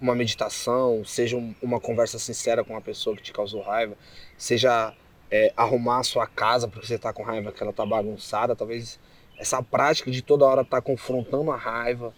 uma 0.02 0.16
meditação, 0.16 1.04
seja 1.06 1.38
um- 1.38 1.54
uma 1.62 1.80
conversa 1.80 2.18
sincera 2.18 2.64
com 2.64 2.76
a 2.76 2.82
pessoa 2.82 3.16
que 3.16 3.22
te 3.22 3.34
causou 3.34 3.62
raiva, 3.62 3.98
seja 4.38 4.94
é, 5.32 5.54
arrumar 5.56 6.00
a 6.00 6.04
sua 6.04 6.26
casa 6.26 6.68
porque 6.68 6.88
você 6.88 6.96
está 6.96 7.14
com 7.14 7.22
raiva 7.22 7.52
que 7.52 7.62
ela 7.62 7.70
está 7.70 7.86
bagunçada, 7.86 8.56
talvez 8.56 9.00
essa 9.38 9.62
prática 9.62 10.10
de 10.10 10.24
toda 10.24 10.44
hora 10.44 10.62
estar 10.64 10.82
confrontando 10.82 11.52
a 11.52 11.56
raiva, 11.56 12.14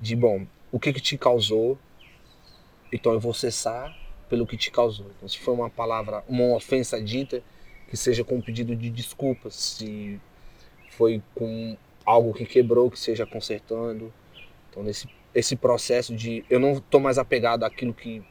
de 0.00 0.16
bom, 0.16 0.44
o 0.72 0.80
que 0.80 0.92
que 0.92 1.00
te 1.00 1.16
causou, 1.16 1.78
então 2.92 3.12
eu 3.12 3.20
vou 3.20 3.32
cessar 3.32 3.96
pelo 4.28 4.46
que 4.46 4.56
te 4.56 4.70
causou. 4.70 5.06
Então, 5.16 5.28
se 5.28 5.38
foi 5.38 5.54
uma 5.54 5.70
palavra, 5.70 6.24
uma 6.28 6.54
ofensa 6.54 7.00
dita, 7.00 7.42
que 7.88 7.96
seja 7.96 8.24
com 8.24 8.36
um 8.36 8.42
pedido 8.42 8.74
de 8.74 8.90
desculpas, 8.90 9.54
se 9.54 10.20
foi 10.98 11.22
com 11.32 11.76
algo 12.04 12.34
que 12.34 12.44
quebrou, 12.44 12.90
que 12.90 12.98
seja 12.98 13.24
consertando. 13.24 14.12
Então, 14.68 14.82
nesse 14.82 15.08
esse 15.34 15.54
processo 15.54 16.16
de 16.16 16.44
eu 16.50 16.58
não 16.58 16.72
estou 16.72 16.98
mais 16.98 17.16
apegado 17.16 17.62
àquilo 17.62 17.94
que 17.94 18.24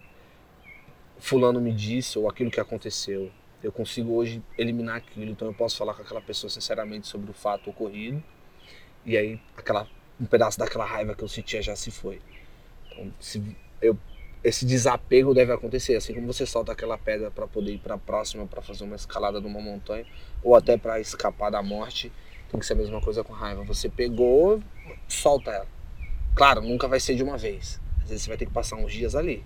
fulano 1.19 1.61
me 1.61 1.71
disse 1.71 2.19
ou 2.19 2.27
aquilo 2.27 2.51
que 2.51 2.59
aconteceu. 2.59 3.31
Eu 3.63 3.71
consigo 3.71 4.13
hoje 4.13 4.41
eliminar 4.57 4.97
aquilo, 4.97 5.31
então 5.31 5.47
eu 5.47 5.53
posso 5.53 5.77
falar 5.77 5.93
com 5.93 6.01
aquela 6.01 6.21
pessoa 6.21 6.49
sinceramente 6.49 7.07
sobre 7.07 7.31
o 7.31 7.33
fato 7.33 7.69
ocorrido. 7.69 8.21
E 9.05 9.15
aí 9.15 9.39
aquela 9.55 9.87
um 10.19 10.25
pedaço 10.25 10.59
daquela 10.59 10.83
raiva 10.83 11.15
que 11.15 11.23
eu 11.23 11.27
sentia 11.27 11.61
já 11.61 11.75
se 11.75 11.91
foi. 11.91 12.19
Então, 12.91 13.13
se 13.19 13.55
eu 13.81 13.97
esse 14.43 14.65
desapego 14.65 15.33
deve 15.33 15.51
acontecer, 15.51 15.95
assim 15.95 16.13
como 16.13 16.27
você 16.27 16.45
solta 16.45 16.71
aquela 16.71 16.97
pedra 16.97 17.31
para 17.31 17.47
poder 17.47 17.73
ir 17.73 17.79
para 17.79 17.95
a 17.95 17.97
próxima, 17.97 18.45
para 18.45 18.61
fazer 18.61 18.83
uma 18.83 18.95
escalada 18.95 19.41
numa 19.41 19.59
montanha, 19.59 20.05
ou 20.43 20.55
até 20.55 20.77
para 20.77 20.99
escapar 20.99 21.49
da 21.49 21.61
morte, 21.63 22.11
tem 22.49 22.59
que 22.59 22.65
ser 22.65 22.73
a 22.73 22.77
mesma 22.77 23.01
coisa 23.01 23.23
com 23.23 23.33
raiva. 23.33 23.63
Você 23.63 23.89
pegou, 23.89 24.61
solta 25.07 25.51
ela. 25.51 25.67
Claro, 26.35 26.61
nunca 26.61 26.87
vai 26.87 26.99
ser 26.99 27.15
de 27.15 27.23
uma 27.23 27.37
vez. 27.37 27.79
Às 28.03 28.09
vezes 28.09 28.23
você 28.23 28.29
vai 28.29 28.37
ter 28.37 28.45
que 28.45 28.53
passar 28.53 28.75
uns 28.77 28.91
dias 28.93 29.15
ali, 29.15 29.43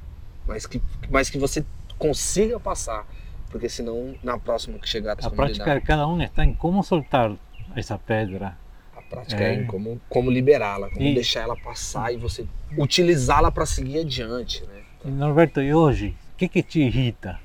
mas 0.47 0.65
que, 0.65 0.81
mas 1.09 1.29
que 1.29 1.37
você 1.37 1.65
consiga 1.97 2.59
passar 2.59 3.07
porque 3.51 3.67
senão 3.67 4.15
na 4.23 4.39
próxima 4.39 4.79
que 4.79 4.87
chegar 4.87 5.11
a 5.21 5.29
prática 5.29 5.79
de 5.79 5.81
cada 5.81 6.07
um 6.07 6.19
está 6.21 6.43
em 6.43 6.53
como 6.53 6.81
soltar 6.81 7.35
essa 7.75 7.97
pedra. 7.97 8.57
A 8.95 9.01
prática 9.01 9.43
é, 9.43 9.55
é 9.55 9.55
em 9.55 9.65
como, 9.65 9.99
como 10.09 10.31
liberá-la, 10.31 10.89
como 10.89 11.05
e... 11.05 11.13
deixar 11.13 11.41
ela 11.41 11.55
passar 11.57 12.13
e 12.13 12.17
você 12.17 12.47
utilizá-la 12.77 13.51
para 13.51 13.65
seguir 13.65 13.99
adiante. 13.99 14.63
Né? 14.65 15.11
Norberto, 15.11 15.61
e 15.61 15.73
hoje, 15.73 16.15
o 16.33 16.37
que, 16.37 16.47
que 16.47 16.63
te 16.63 16.79
irrita? 16.79 17.39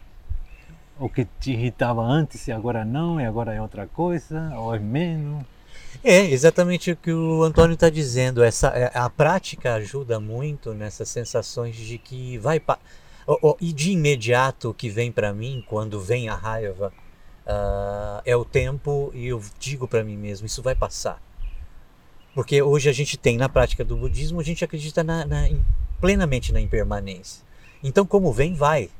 O 0.98 1.08
que 1.08 1.26
te 1.38 1.52
irritava 1.52 2.02
antes 2.02 2.48
e 2.48 2.52
agora 2.52 2.84
não, 2.84 3.20
e 3.20 3.24
agora 3.24 3.54
é 3.54 3.60
outra 3.60 3.86
coisa, 3.86 4.52
ou 4.56 4.74
é 4.74 4.78
menos? 4.78 5.44
É 6.02 6.20
exatamente 6.20 6.90
o 6.90 6.96
que 6.96 7.12
o 7.12 7.42
Antônio 7.42 7.74
está 7.74 7.90
dizendo. 7.90 8.42
Essa, 8.42 8.68
é, 8.68 8.90
a 8.94 9.10
prática 9.10 9.74
ajuda 9.74 10.18
muito 10.20 10.72
nessas 10.72 11.08
sensações 11.08 11.76
de 11.76 11.98
que 11.98 12.38
vai. 12.38 12.62
E 13.60 13.72
de 13.72 13.90
imediato 13.92 14.70
o 14.70 14.74
que 14.74 14.88
vem 14.88 15.10
para 15.10 15.32
mim, 15.32 15.64
quando 15.68 16.00
vem 16.00 16.28
a 16.28 16.34
raiva, 16.34 16.92
uh, 17.46 18.22
é 18.24 18.36
o 18.36 18.44
tempo, 18.44 19.10
e 19.14 19.26
eu 19.26 19.42
digo 19.58 19.88
para 19.88 20.04
mim 20.04 20.16
mesmo: 20.16 20.46
isso 20.46 20.62
vai 20.62 20.74
passar. 20.74 21.20
Porque 22.34 22.60
hoje 22.60 22.88
a 22.88 22.92
gente 22.92 23.16
tem, 23.16 23.36
na 23.36 23.48
prática 23.48 23.84
do 23.84 23.96
budismo, 23.96 24.40
a 24.40 24.44
gente 24.44 24.64
acredita 24.64 25.02
na, 25.02 25.24
na, 25.24 25.48
plenamente 26.00 26.52
na 26.52 26.60
impermanência. 26.60 27.44
Então, 27.82 28.06
como 28.06 28.32
vem, 28.32 28.54
vai. 28.54 28.90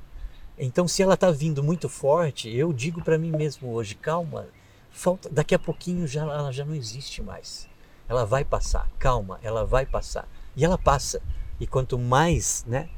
Então, 0.59 0.89
se 0.89 1.03
ela 1.03 1.15
está 1.15 1.31
vindo 1.31 1.63
muito 1.63 1.89
forte, 1.89 2.55
eu 2.55 2.73
digo 2.73 3.03
para 3.03 3.19
mim 3.19 3.31
mesmo 3.31 3.73
hoje: 3.73 3.95
calma, 3.95 4.47
falta, 4.91 5.29
daqui 5.29 5.55
a 5.55 5.59
pouquinho 5.59 6.07
já, 6.07 6.23
ela 6.23 6.53
já 6.53 6.65
não 6.65 6.75
existe 6.75 7.23
mais. 7.23 7.69
Ela 8.09 8.25
vai 8.25 8.45
passar, 8.45 8.89
calma, 8.99 9.39
ela 9.43 9.65
vai 9.65 9.85
passar. 9.85 10.29
E 10.57 10.65
ela 10.65 10.79
passa. 10.79 11.21
E 11.59 11.67
quanto 11.67 11.99
mais, 11.99 12.65
né, 12.67 12.89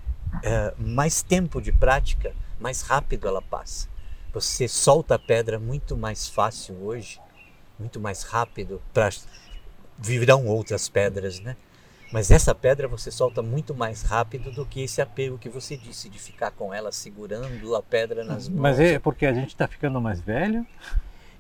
é, 0.43 0.75
mais 0.79 1.23
tempo 1.23 1.61
de 1.61 1.73
prática, 1.73 2.35
mais 2.61 2.83
rápido 2.83 3.27
ela 3.27 3.43
passa. 3.43 3.89
Você 4.33 4.69
solta 4.69 5.15
a 5.15 5.19
pedra 5.19 5.59
muito 5.59 5.97
mais 5.97 6.29
fácil 6.29 6.77
hoje, 6.83 7.21
muito 7.79 7.99
mais 7.99 8.23
rápido, 8.23 8.81
para 8.93 9.11
virão 9.99 10.47
outras 10.47 10.89
pedras, 10.89 11.41
né? 11.41 11.57
Mas 12.13 12.31
essa 12.31 12.55
pedra 12.55 12.89
você 12.89 13.11
solta 13.11 13.43
muito 13.43 13.75
mais 13.75 14.03
rápido 14.03 14.51
do 14.51 14.65
que 14.65 14.83
esse 14.83 15.01
apego 15.01 15.39
que 15.39 15.49
você 15.49 15.77
disse, 15.77 16.09
de 16.09 16.19
ficar 16.19 16.51
com 16.51 16.73
ela 16.73 16.91
segurando 16.91 17.75
a 17.77 17.83
pedra 17.83 18.25
nas 18.25 18.49
mãos. 18.49 18.61
Mas 18.61 18.81
é 18.81 18.99
porque 18.99 19.27
a 19.27 19.33
gente 19.33 19.49
está 19.49 19.69
ficando 19.69 20.01
mais 20.01 20.21
velho? 20.21 20.67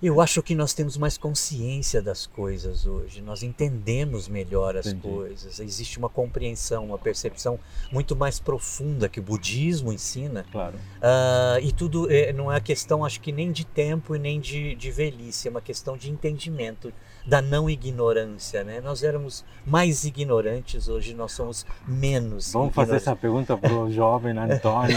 Eu 0.01 0.21
acho 0.21 0.41
que 0.45 0.55
nós 0.55 0.73
temos 0.75 0.97
mais 0.97 1.19
consciência 1.19 2.01
das 2.01 2.25
coisas 2.25 2.87
hoje, 2.87 3.21
nós 3.21 3.43
entendemos 3.43 4.29
melhor 4.29 4.77
as 4.77 4.87
Entendi. 4.87 5.03
coisas, 5.03 5.59
existe 5.59 5.99
uma 5.99 6.09
compreensão, 6.09 6.85
uma 6.85 6.99
percepção 6.99 7.59
muito 7.91 8.15
mais 8.15 8.39
profunda 8.39 9.09
que 9.09 9.19
o 9.19 9.23
budismo 9.23 9.93
ensina. 9.93 10.47
Claro. 10.53 10.77
Uh, 10.77 11.59
e 11.65 11.73
tudo 11.73 12.09
é, 12.13 12.33
não 12.33 12.53
é 12.53 12.61
questão, 12.61 13.05
acho 13.05 13.21
que 13.21 13.33
nem 13.33 13.51
de 13.51 13.67
tempo 13.67 14.15
e 14.15 14.21
nem 14.21 14.39
de, 14.39 14.77
de 14.77 14.91
velhice, 14.93 15.49
é 15.49 15.51
uma 15.51 15.61
questão 15.61 15.97
de 15.97 16.09
entendimento 16.09 16.93
da 17.29 17.43
não 17.43 17.69
ignorância, 17.69 18.65
né? 18.65 18.81
Nós 18.81 19.03
éramos 19.03 19.45
mais 19.67 20.05
ignorantes, 20.05 20.89
hoje 20.89 21.13
nós 21.13 21.33
somos 21.33 21.67
menos. 21.87 22.55
Vamos 22.55 22.75
fazer 22.75 22.97
essa 22.97 23.15
pergunta 23.15 23.55
para 23.55 23.75
o 23.75 23.91
jovem 23.93 24.37
Antônio. 24.39 24.97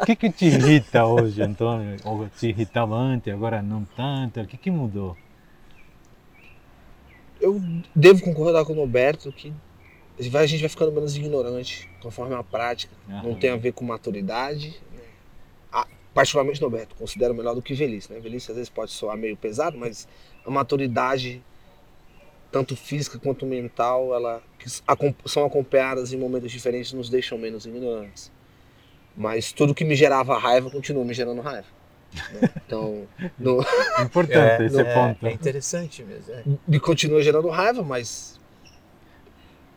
O 0.00 0.02
que, 0.04 0.16
que 0.16 0.30
te 0.30 0.46
irrita 0.46 1.06
hoje, 1.06 1.40
Antônio? 1.40 1.96
Ou 2.04 2.28
te 2.28 2.48
irritava 2.48 2.96
antes, 2.96 3.32
agora 3.32 3.62
não 3.62 3.84
tanto? 3.96 4.40
O 4.40 4.46
que, 4.46 4.56
que 4.56 4.70
mudou? 4.70 5.16
Eu 7.40 7.62
devo 7.94 8.20
concordar 8.22 8.64
com 8.64 8.72
o 8.72 8.76
Roberto 8.76 9.30
que 9.30 9.54
a 10.18 10.22
gente 10.46 10.60
vai 10.60 10.68
ficando 10.68 10.90
menos 10.90 11.16
ignorante 11.16 11.88
conforme 12.02 12.34
a 12.34 12.42
prática. 12.42 12.92
Não 13.06 13.36
tem 13.36 13.50
a 13.50 13.56
ver 13.56 13.72
com 13.72 13.84
maturidade. 13.84 14.70
Né? 14.92 15.02
Ah, 15.72 15.86
particularmente, 16.12 16.60
Roberto, 16.60 16.96
considero 16.96 17.32
melhor 17.32 17.54
do 17.54 17.62
que 17.62 17.74
velhice. 17.74 18.12
Né? 18.12 18.18
Velhice 18.18 18.50
às 18.50 18.56
vezes 18.56 18.68
pode 18.68 18.90
soar 18.90 19.16
meio 19.16 19.36
pesado, 19.36 19.78
mas 19.78 20.08
a 20.44 20.50
maturidade, 20.50 21.42
tanto 22.50 22.76
física 22.76 23.18
quanto 23.18 23.46
mental, 23.46 24.14
ela 24.14 24.42
que 24.58 24.68
são 25.26 25.44
acompanhadas 25.44 26.12
em 26.12 26.18
momentos 26.18 26.50
diferentes 26.50 26.92
nos 26.92 27.08
deixam 27.08 27.38
menos 27.38 27.64
ignorantes. 27.64 28.30
Mas 29.16 29.52
tudo 29.52 29.74
que 29.74 29.84
me 29.84 29.94
gerava 29.94 30.38
raiva 30.38 30.70
continua 30.70 31.04
me 31.04 31.14
gerando 31.14 31.40
raiva. 31.40 31.66
Né? 32.32 32.50
Então, 32.66 33.06
no, 33.38 33.60
importante 34.02 34.62
é, 34.62 34.66
esse 34.66 34.80
é, 34.80 34.94
ponto. 34.94 35.26
É 35.26 35.32
interessante 35.32 36.04
mesmo. 36.04 36.32
É. 36.32 36.44
Me 36.66 36.78
continua 36.78 37.22
gerando 37.22 37.48
raiva, 37.48 37.82
mas 37.82 38.38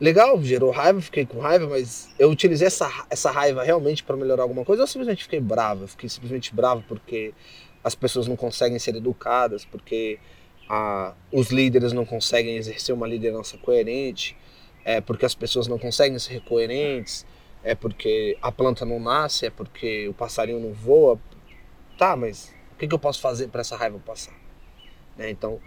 legal, 0.00 0.40
gerou 0.42 0.70
raiva, 0.70 1.00
fiquei 1.00 1.24
com 1.24 1.40
raiva, 1.40 1.66
mas 1.66 2.08
eu 2.18 2.30
utilizei 2.30 2.66
essa, 2.66 2.88
essa 3.10 3.30
raiva 3.30 3.62
realmente 3.62 4.04
para 4.04 4.16
melhorar 4.16 4.42
alguma 4.42 4.64
coisa. 4.64 4.82
Eu 4.82 4.86
simplesmente 4.86 5.24
fiquei 5.24 5.40
bravo, 5.40 5.84
eu 5.84 5.88
fiquei 5.88 6.08
simplesmente 6.08 6.54
bravo 6.54 6.84
porque 6.86 7.32
as 7.82 7.94
pessoas 7.94 8.26
não 8.26 8.36
conseguem 8.36 8.78
ser 8.78 8.96
educadas, 8.96 9.64
porque 9.64 10.18
a, 10.68 11.14
os 11.32 11.50
líderes 11.50 11.92
não 11.92 12.04
conseguem 12.04 12.56
exercer 12.56 12.94
uma 12.94 13.06
liderança 13.06 13.58
coerente, 13.58 14.36
é 14.84 15.00
porque 15.00 15.24
as 15.24 15.34
pessoas 15.34 15.66
não 15.66 15.78
conseguem 15.78 16.18
ser 16.18 16.40
coerentes, 16.42 17.26
é 17.62 17.74
porque 17.74 18.36
a 18.42 18.52
planta 18.52 18.84
não 18.84 19.00
nasce, 19.00 19.46
é 19.46 19.50
porque 19.50 20.06
o 20.08 20.14
passarinho 20.14 20.60
não 20.60 20.72
voa. 20.72 21.18
Tá, 21.96 22.14
mas 22.16 22.54
o 22.72 22.76
que, 22.76 22.86
que 22.86 22.94
eu 22.94 22.98
posso 22.98 23.20
fazer 23.20 23.48
para 23.48 23.62
essa 23.62 23.76
raiva 23.76 23.98
passar? 23.98 24.34
Né? 25.16 25.30
Então, 25.30 25.60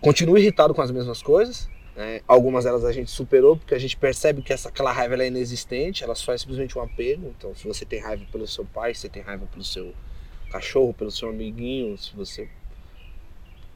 continuo 0.00 0.38
irritado 0.38 0.74
com 0.74 0.82
as 0.82 0.90
mesmas 0.90 1.22
coisas. 1.22 1.68
Né? 1.96 2.20
Algumas 2.28 2.64
delas 2.64 2.84
a 2.84 2.92
gente 2.92 3.10
superou 3.10 3.56
porque 3.56 3.74
a 3.74 3.78
gente 3.78 3.96
percebe 3.96 4.42
que 4.42 4.52
essa, 4.52 4.68
aquela 4.68 4.92
raiva 4.92 5.20
é 5.22 5.28
inexistente, 5.28 6.04
ela 6.04 6.14
só 6.14 6.32
é 6.32 6.38
simplesmente 6.38 6.78
um 6.78 6.82
apego. 6.82 7.34
Então, 7.36 7.54
se 7.54 7.66
você 7.66 7.84
tem 7.84 8.00
raiva 8.00 8.24
pelo 8.30 8.46
seu 8.46 8.64
pai, 8.64 8.94
se 8.94 9.00
você 9.00 9.08
tem 9.08 9.22
raiva 9.22 9.46
pelo 9.46 9.64
seu 9.64 9.92
cachorro, 10.50 10.94
pelo 10.94 11.10
seu 11.10 11.30
amiguinho, 11.30 11.96
se 11.98 12.14
você 12.14 12.48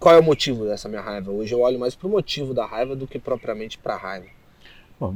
qual 0.00 0.14
é 0.14 0.18
o 0.18 0.22
motivo 0.22 0.64
dessa 0.64 0.88
minha 0.88 1.02
raiva? 1.02 1.30
Hoje 1.30 1.54
eu 1.54 1.60
olho 1.60 1.78
mais 1.78 1.94
para 1.94 2.08
o 2.08 2.10
motivo 2.10 2.54
da 2.54 2.64
raiva 2.64 2.96
do 2.96 3.06
que 3.06 3.18
propriamente 3.18 3.76
para 3.76 3.94
a 3.94 3.98
raiva. 3.98 4.26
Bom, 4.98 5.14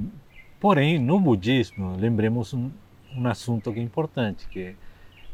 porém, 0.60 0.98
no 0.98 1.18
budismo, 1.18 1.96
lembremos 1.96 2.52
um, 2.52 2.70
um 3.16 3.26
assunto 3.26 3.72
que 3.72 3.80
é 3.80 3.82
importante, 3.82 4.46
que 4.46 4.76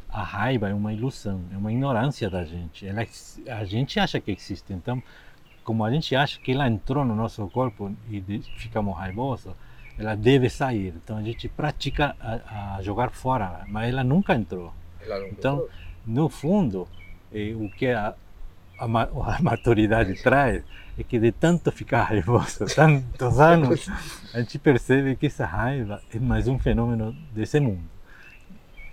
a 0.09 0.23
raiva 0.23 0.69
é 0.69 0.75
uma 0.75 0.93
ilusão, 0.93 1.41
é 1.53 1.57
uma 1.57 1.73
ignorância 1.73 2.31
da 2.31 2.45
gente. 2.45 2.87
Ela, 2.87 3.05
a 3.49 3.65
gente 3.65 3.99
acha 3.99 4.21
que 4.21 4.31
existe, 4.31 4.73
então, 4.73 5.03
como 5.65 5.85
a 5.85 5.91
gente 5.91 6.15
acha 6.15 6.41
que 6.41 6.53
ela 6.53 6.69
entrou 6.69 7.05
no 7.05 7.17
nosso 7.17 7.45
corpo 7.49 7.93
e 8.09 8.23
ficamos 8.57 8.97
raivosos, 8.97 9.53
ela 9.99 10.15
deve 10.15 10.49
sair. 10.49 10.95
Então 10.97 11.17
a 11.17 11.23
gente 11.23 11.49
pratica 11.49 12.15
a, 12.21 12.77
a 12.77 12.83
jogar 12.83 13.11
fora, 13.11 13.65
mas 13.69 13.89
ela 13.89 14.05
nunca 14.05 14.35
entrou. 14.35 14.73
Ela 15.01 15.29
então, 15.29 15.55
entrou. 15.55 15.71
no 16.07 16.29
fundo, 16.29 16.89
eh, 17.33 17.55
o 17.55 17.69
que 17.69 17.89
a, 17.89 18.15
a, 18.81 18.85
a 19.37 19.43
maturidade 19.43 20.15
traz 20.23 20.63
é 20.99 21.03
que 21.03 21.19
de 21.19 21.31
tanto 21.31 21.71
ficar 21.71 22.05
raivoso, 22.05 22.65
tantos 22.75 23.39
anos, 23.39 23.89
a 24.35 24.41
gente 24.41 24.59
percebe 24.59 25.17
que 25.17 25.27
essa 25.27 25.45
raiva 25.45 26.03
é 26.13 26.19
mais 26.19 26.49
um 26.49 26.59
fenômeno 26.59 27.15
desse 27.33 27.61
mundo 27.61 27.83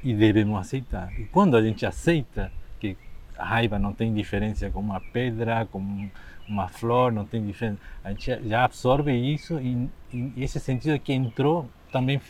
e 0.04 0.14
devemos 0.14 0.60
aceitar. 0.60 1.12
E 1.20 1.26
quando 1.26 1.58
a 1.58 1.62
gente 1.62 1.86
aceita 1.86 2.52
que 2.80 2.96
a 3.38 3.46
raiva 3.46 3.80
não 3.80 3.94
tem 3.94 4.14
diferença 4.14 4.70
com 4.70 4.80
uma 4.80 5.02
pedra, 5.02 5.66
com 5.66 6.10
uma 6.48 6.68
flor, 6.68 7.12
não 7.12 7.26
tem 7.26 7.46
diferença, 7.46 7.80
a 8.04 8.10
gente 8.12 8.48
já 8.48 8.64
absorve 8.64 9.14
isso 9.14 9.60
e, 9.60 9.90
e 10.14 10.44
esse 10.44 10.60
sentido 10.60 11.00
que 11.00 11.14
entrou 11.14 11.68
também 11.92 12.22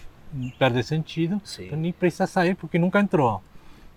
perde 0.57 0.83
sentido, 0.83 1.41
Sim. 1.43 1.65
então 1.65 1.79
nem 1.79 1.91
precisa 1.91 2.27
sair 2.27 2.55
porque 2.55 2.79
nunca 2.79 2.99
entrou. 2.99 3.41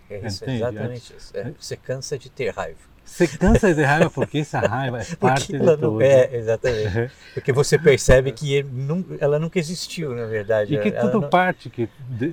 É 0.09 0.27
isso, 0.27 0.43
exatamente 0.45 1.13
isso. 1.15 1.35
É, 1.35 1.51
você 1.57 1.77
cansa 1.77 2.17
de 2.17 2.29
ter 2.29 2.53
raiva. 2.53 2.90
Você 3.11 3.27
cansa 3.27 3.73
de 3.73 3.83
raiva 3.83 4.09
porque 4.09 4.37
essa 4.37 4.59
raiva 4.59 5.01
é 5.01 5.15
parte 5.15 5.51
de 5.51 5.59
tudo. 5.59 6.01
É, 6.01 6.33
exatamente. 6.33 7.11
Porque 7.33 7.51
você 7.51 7.77
percebe 7.77 8.31
que 8.31 8.65
ela 9.19 9.37
nunca 9.37 9.59
existiu, 9.59 10.15
na 10.15 10.25
verdade. 10.25 10.73
E 10.73 10.79
que 10.79 10.89
ela 10.89 11.01
tudo 11.01 11.21
não... 11.21 11.29
parte, 11.29 11.69
que 11.69 11.89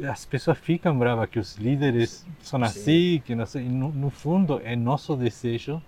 as 0.09 0.25
pessoas 0.25 0.57
ficam 0.57 0.97
bravas, 0.97 1.29
que 1.29 1.39
os 1.41 1.57
líderes 1.57 2.25
são 2.41 2.63
assim, 2.63 3.21
que 3.27 3.35
não 3.35 3.45
no, 3.55 3.89
no 3.91 4.11
fundo 4.11 4.61
é 4.65 4.77
nosso 4.77 5.17
desejo 5.17 5.83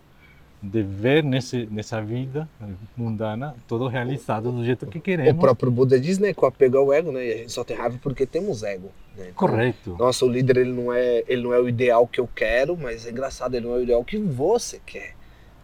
de 0.62 0.82
ver 0.82 1.24
nesse, 1.24 1.66
nessa 1.70 2.02
vida 2.02 2.48
mundana 2.94 3.54
todo 3.66 3.86
realizado 3.86 4.52
do 4.52 4.64
jeito 4.64 4.86
que 4.86 5.00
queremos. 5.00 5.32
O 5.32 5.38
próprio 5.38 5.70
Buda 5.70 5.98
diz, 5.98 6.18
né, 6.18 6.34
que 6.34 6.44
o 6.44 6.46
apego 6.46 6.76
ao 6.76 6.92
ego, 6.92 7.10
né, 7.10 7.26
e 7.26 7.32
a 7.32 7.36
gente 7.38 7.52
só 7.52 7.64
tem 7.64 7.76
raiva 7.76 7.98
porque 8.02 8.26
temos 8.26 8.62
ego. 8.62 8.90
Né? 9.16 9.30
Então, 9.30 9.48
Correto. 9.48 9.96
Nossa, 9.98 10.24
o 10.24 10.28
líder 10.28 10.58
ele 10.58 10.72
não 10.72 10.92
é, 10.92 11.24
ele 11.26 11.42
não 11.42 11.54
é 11.54 11.58
o 11.58 11.68
ideal 11.68 12.06
que 12.06 12.20
eu 12.20 12.28
quero, 12.34 12.76
mas 12.76 13.06
é 13.06 13.10
engraçado, 13.10 13.54
ele 13.54 13.66
não 13.66 13.74
é 13.74 13.78
o 13.78 13.82
ideal 13.82 14.04
que 14.04 14.18
você 14.18 14.80
quer. 14.84 15.14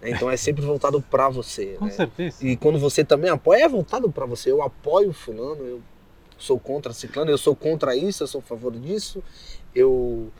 Né? 0.01 0.11
Então 0.11 0.31
é 0.31 0.37
sempre 0.37 0.65
voltado 0.65 1.01
para 1.03 1.29
você. 1.29 1.77
Com 1.79 1.85
né? 1.85 1.91
certeza. 1.91 2.47
E 2.47 2.57
quando 2.57 2.79
você 2.79 3.05
também 3.05 3.31
apoia, 3.31 3.65
é 3.65 3.69
voltado 3.69 4.11
para 4.11 4.25
você. 4.25 4.51
Eu 4.51 4.63
apoio 4.63 5.13
fulano, 5.13 5.63
eu 5.63 5.83
sou 6.39 6.59
contra 6.59 6.93
ciclano, 6.95 7.31
eu 7.31 7.39
sou 7.39 7.55
contra 7.55 7.95
isso, 7.95 8.23
eu 8.23 8.27
sou 8.27 8.41
a 8.41 8.43
favor 8.43 8.73
disso. 8.73 9.23
Eu 9.75 10.31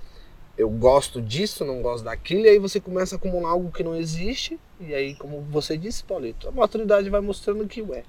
eu 0.57 0.71
gosto 0.71 1.21
disso, 1.21 1.65
não 1.65 1.83
gosto 1.83 2.05
daquilo, 2.05 2.47
e 2.47 2.49
aí 2.49 2.59
você 2.59 2.81
começa 2.81 3.15
a 3.15 3.19
acumular 3.19 3.51
algo 3.51 3.71
que 3.71 3.83
não 3.83 3.95
existe, 3.95 4.59
e 4.81 4.95
aí, 4.95 5.15
como 5.15 5.41
você 5.43 5.77
disse, 5.77 6.03
Paulito, 6.03 6.49
a 6.49 6.53
maturidade 6.53 7.11
vai 7.11 7.21
mostrando 7.21 7.67
que, 7.67 7.83
ué, 7.83 8.03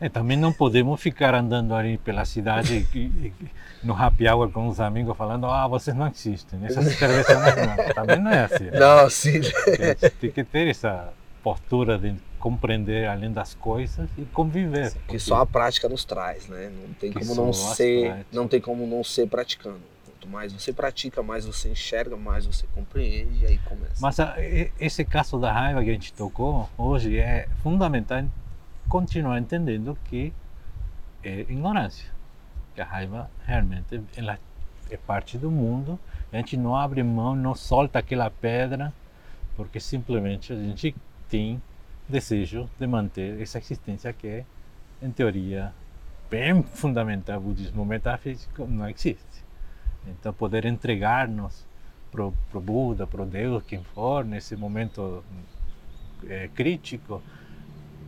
É, 0.00 0.08
também 0.08 0.36
não 0.36 0.52
podemos 0.52 1.00
ficar 1.00 1.34
andando 1.34 1.74
ali 1.74 1.98
pela 1.98 2.24
cidade 2.24 2.86
e, 2.94 2.98
e, 2.98 3.32
no 3.82 3.94
happy 3.94 4.28
hour 4.28 4.50
com 4.50 4.68
os 4.68 4.78
amigos 4.80 5.16
falando 5.16 5.46
ah, 5.46 5.66
vocês 5.66 5.96
não 5.96 6.06
existem, 6.06 6.60
essas 6.64 6.84
cervejas 6.96 7.26
não, 7.28 7.94
também 7.94 8.20
não 8.20 8.30
é 8.30 8.44
assim. 8.44 8.70
Não, 8.70 9.10
sim. 9.10 9.40
Tem, 9.40 10.10
tem 10.20 10.30
que 10.30 10.44
ter 10.44 10.68
essa 10.68 11.12
postura 11.42 11.98
de 11.98 12.14
compreender 12.38 13.08
além 13.08 13.32
das 13.32 13.54
coisas 13.54 14.08
e 14.16 14.22
conviver. 14.26 14.92
Que 15.08 15.18
só 15.18 15.40
a 15.40 15.46
prática 15.46 15.88
nos 15.88 16.04
traz, 16.04 16.48
né? 16.48 16.70
Não 16.70 16.94
tem 16.94 17.12
como 17.12 17.34
não 17.34 17.52
ser, 17.52 18.26
não 18.32 18.46
tem 18.46 18.60
como 18.60 18.86
não 18.86 19.02
ser 19.02 19.26
praticando. 19.26 19.80
Mais 20.28 20.52
você 20.52 20.72
pratica, 20.72 21.22
mais 21.22 21.46
você 21.46 21.70
enxerga, 21.70 22.16
mais 22.16 22.46
você 22.46 22.66
compreende 22.74 23.44
e 23.44 23.46
aí 23.46 23.58
começa. 23.58 23.94
Mas 24.00 24.20
a, 24.20 24.36
esse 24.78 25.04
caso 25.04 25.38
da 25.38 25.52
raiva 25.52 25.82
que 25.82 25.90
a 25.90 25.92
gente 25.92 26.12
tocou 26.12 26.68
hoje 26.76 27.18
é 27.18 27.48
fundamental 27.62 28.24
continuar 28.88 29.38
entendendo 29.38 29.96
que 30.04 30.32
é 31.22 31.40
ignorância, 31.40 32.10
que 32.74 32.80
a 32.80 32.84
raiva 32.84 33.30
realmente 33.44 34.00
ela 34.16 34.38
é 34.90 34.96
parte 34.96 35.36
do 35.36 35.50
mundo. 35.50 35.98
A 36.32 36.36
gente 36.36 36.56
não 36.56 36.76
abre 36.76 37.02
mão, 37.02 37.34
não 37.34 37.54
solta 37.54 37.98
aquela 37.98 38.30
pedra, 38.30 38.92
porque 39.56 39.80
simplesmente 39.80 40.52
a 40.52 40.56
gente 40.56 40.94
tem 41.28 41.60
desejo 42.08 42.68
de 42.78 42.86
manter 42.86 43.40
essa 43.40 43.58
existência 43.58 44.12
que 44.12 44.26
é, 44.26 44.44
em 45.02 45.10
teoria, 45.10 45.72
bem 46.30 46.62
fundamental. 46.62 47.40
Budismo 47.40 47.84
metafísico 47.84 48.66
não 48.66 48.88
existe. 48.88 49.18
Então, 50.06 50.32
poder 50.32 50.64
entregar-nos 50.64 51.66
para 52.10 52.24
o 52.24 52.60
Buda, 52.60 53.06
para 53.06 53.24
Deus, 53.24 53.62
quem 53.66 53.82
for, 53.82 54.24
nesse 54.24 54.56
momento 54.56 55.22
é, 56.26 56.48
crítico, 56.48 57.22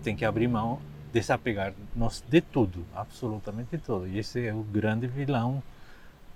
tem 0.03 0.17
que 0.17 0.25
abrir 0.25 0.49
mão, 0.49 0.81
desapegar-nos 1.13 2.23
de 2.29 2.41
tudo, 2.41 2.85
absolutamente 2.95 3.77
tudo. 3.79 4.07
E 4.07 4.19
esse 4.19 4.47
é 4.47 4.55
o 4.55 4.63
grande 4.63 5.07
vilão 5.07 5.63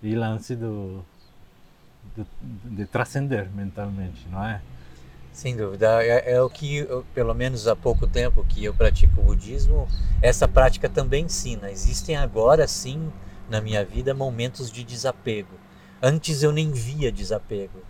e 0.02 0.14
lance 0.14 0.54
do, 0.54 1.02
do 2.14 2.26
de 2.64 2.84
transcender 2.86 3.48
mentalmente, 3.50 4.26
não 4.28 4.44
é? 4.44 4.60
Sem 5.32 5.56
dúvida. 5.56 6.04
É, 6.04 6.34
é, 6.34 6.42
o 6.42 6.48
que, 6.48 6.76
eu, 6.76 7.04
pelo 7.12 7.34
menos 7.34 7.66
há 7.66 7.74
pouco 7.74 8.06
tempo 8.06 8.44
que 8.44 8.64
eu 8.64 8.74
pratico 8.74 9.20
o 9.20 9.24
budismo, 9.24 9.88
essa 10.22 10.46
prática 10.46 10.88
também 10.88 11.24
ensina. 11.24 11.70
Existem 11.70 12.16
agora 12.16 12.68
sim 12.68 13.10
na 13.48 13.60
minha 13.60 13.84
vida 13.84 14.14
momentos 14.14 14.70
de 14.70 14.84
desapego. 14.84 15.54
Antes 16.02 16.42
eu 16.42 16.52
nem 16.52 16.70
via 16.70 17.10
desapego. 17.10 17.80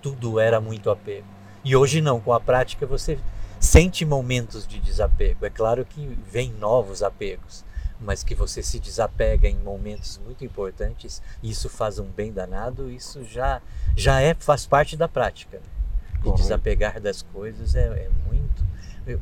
Tudo 0.00 0.40
era 0.40 0.60
muito 0.60 0.90
apego. 0.90 1.26
E 1.64 1.76
hoje 1.76 2.00
não, 2.00 2.20
com 2.20 2.32
a 2.32 2.40
prática 2.40 2.86
você 2.86 3.18
sente 3.60 4.04
momentos 4.04 4.66
de 4.66 4.78
desapego. 4.80 5.46
É 5.46 5.50
claro 5.50 5.84
que 5.84 6.18
vem 6.28 6.52
novos 6.52 7.02
apegos, 7.02 7.64
mas 8.00 8.24
que 8.24 8.34
você 8.34 8.62
se 8.62 8.80
desapega 8.80 9.48
em 9.48 9.56
momentos 9.56 10.20
muito 10.24 10.44
importantes, 10.44 11.22
isso 11.42 11.68
faz 11.68 11.98
um 11.98 12.06
bem 12.06 12.32
danado, 12.32 12.90
isso 12.90 13.24
já 13.24 13.62
já 13.96 14.20
é 14.20 14.34
faz 14.34 14.66
parte 14.66 14.96
da 14.96 15.06
prática. 15.06 15.58
Né? 15.58 15.82
de 16.22 16.32
desapegar 16.34 17.00
das 17.00 17.22
coisas 17.22 17.74
é, 17.74 17.86
é, 17.86 18.10
muito, 18.26 18.64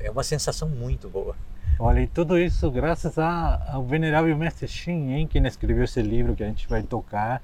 é 0.01 0.11
uma 0.11 0.23
sensação 0.23 0.69
muito 0.69 1.09
boa. 1.09 1.35
Olha, 1.83 2.01
e 2.01 2.07
tudo 2.07 2.39
isso 2.39 2.71
graças 2.71 3.19
ao 3.19 3.83
venerável 3.83 4.37
mestre 4.37 4.69
Shin, 4.69 5.13
hein, 5.13 5.27
quem 5.27 5.47
escreveu 5.47 5.85
esse 5.85 6.03
livro 6.03 6.37
que 6.37 6.45
a 6.45 6.47
gente 6.47 6.69
vai 6.69 6.83
tocar 6.83 7.43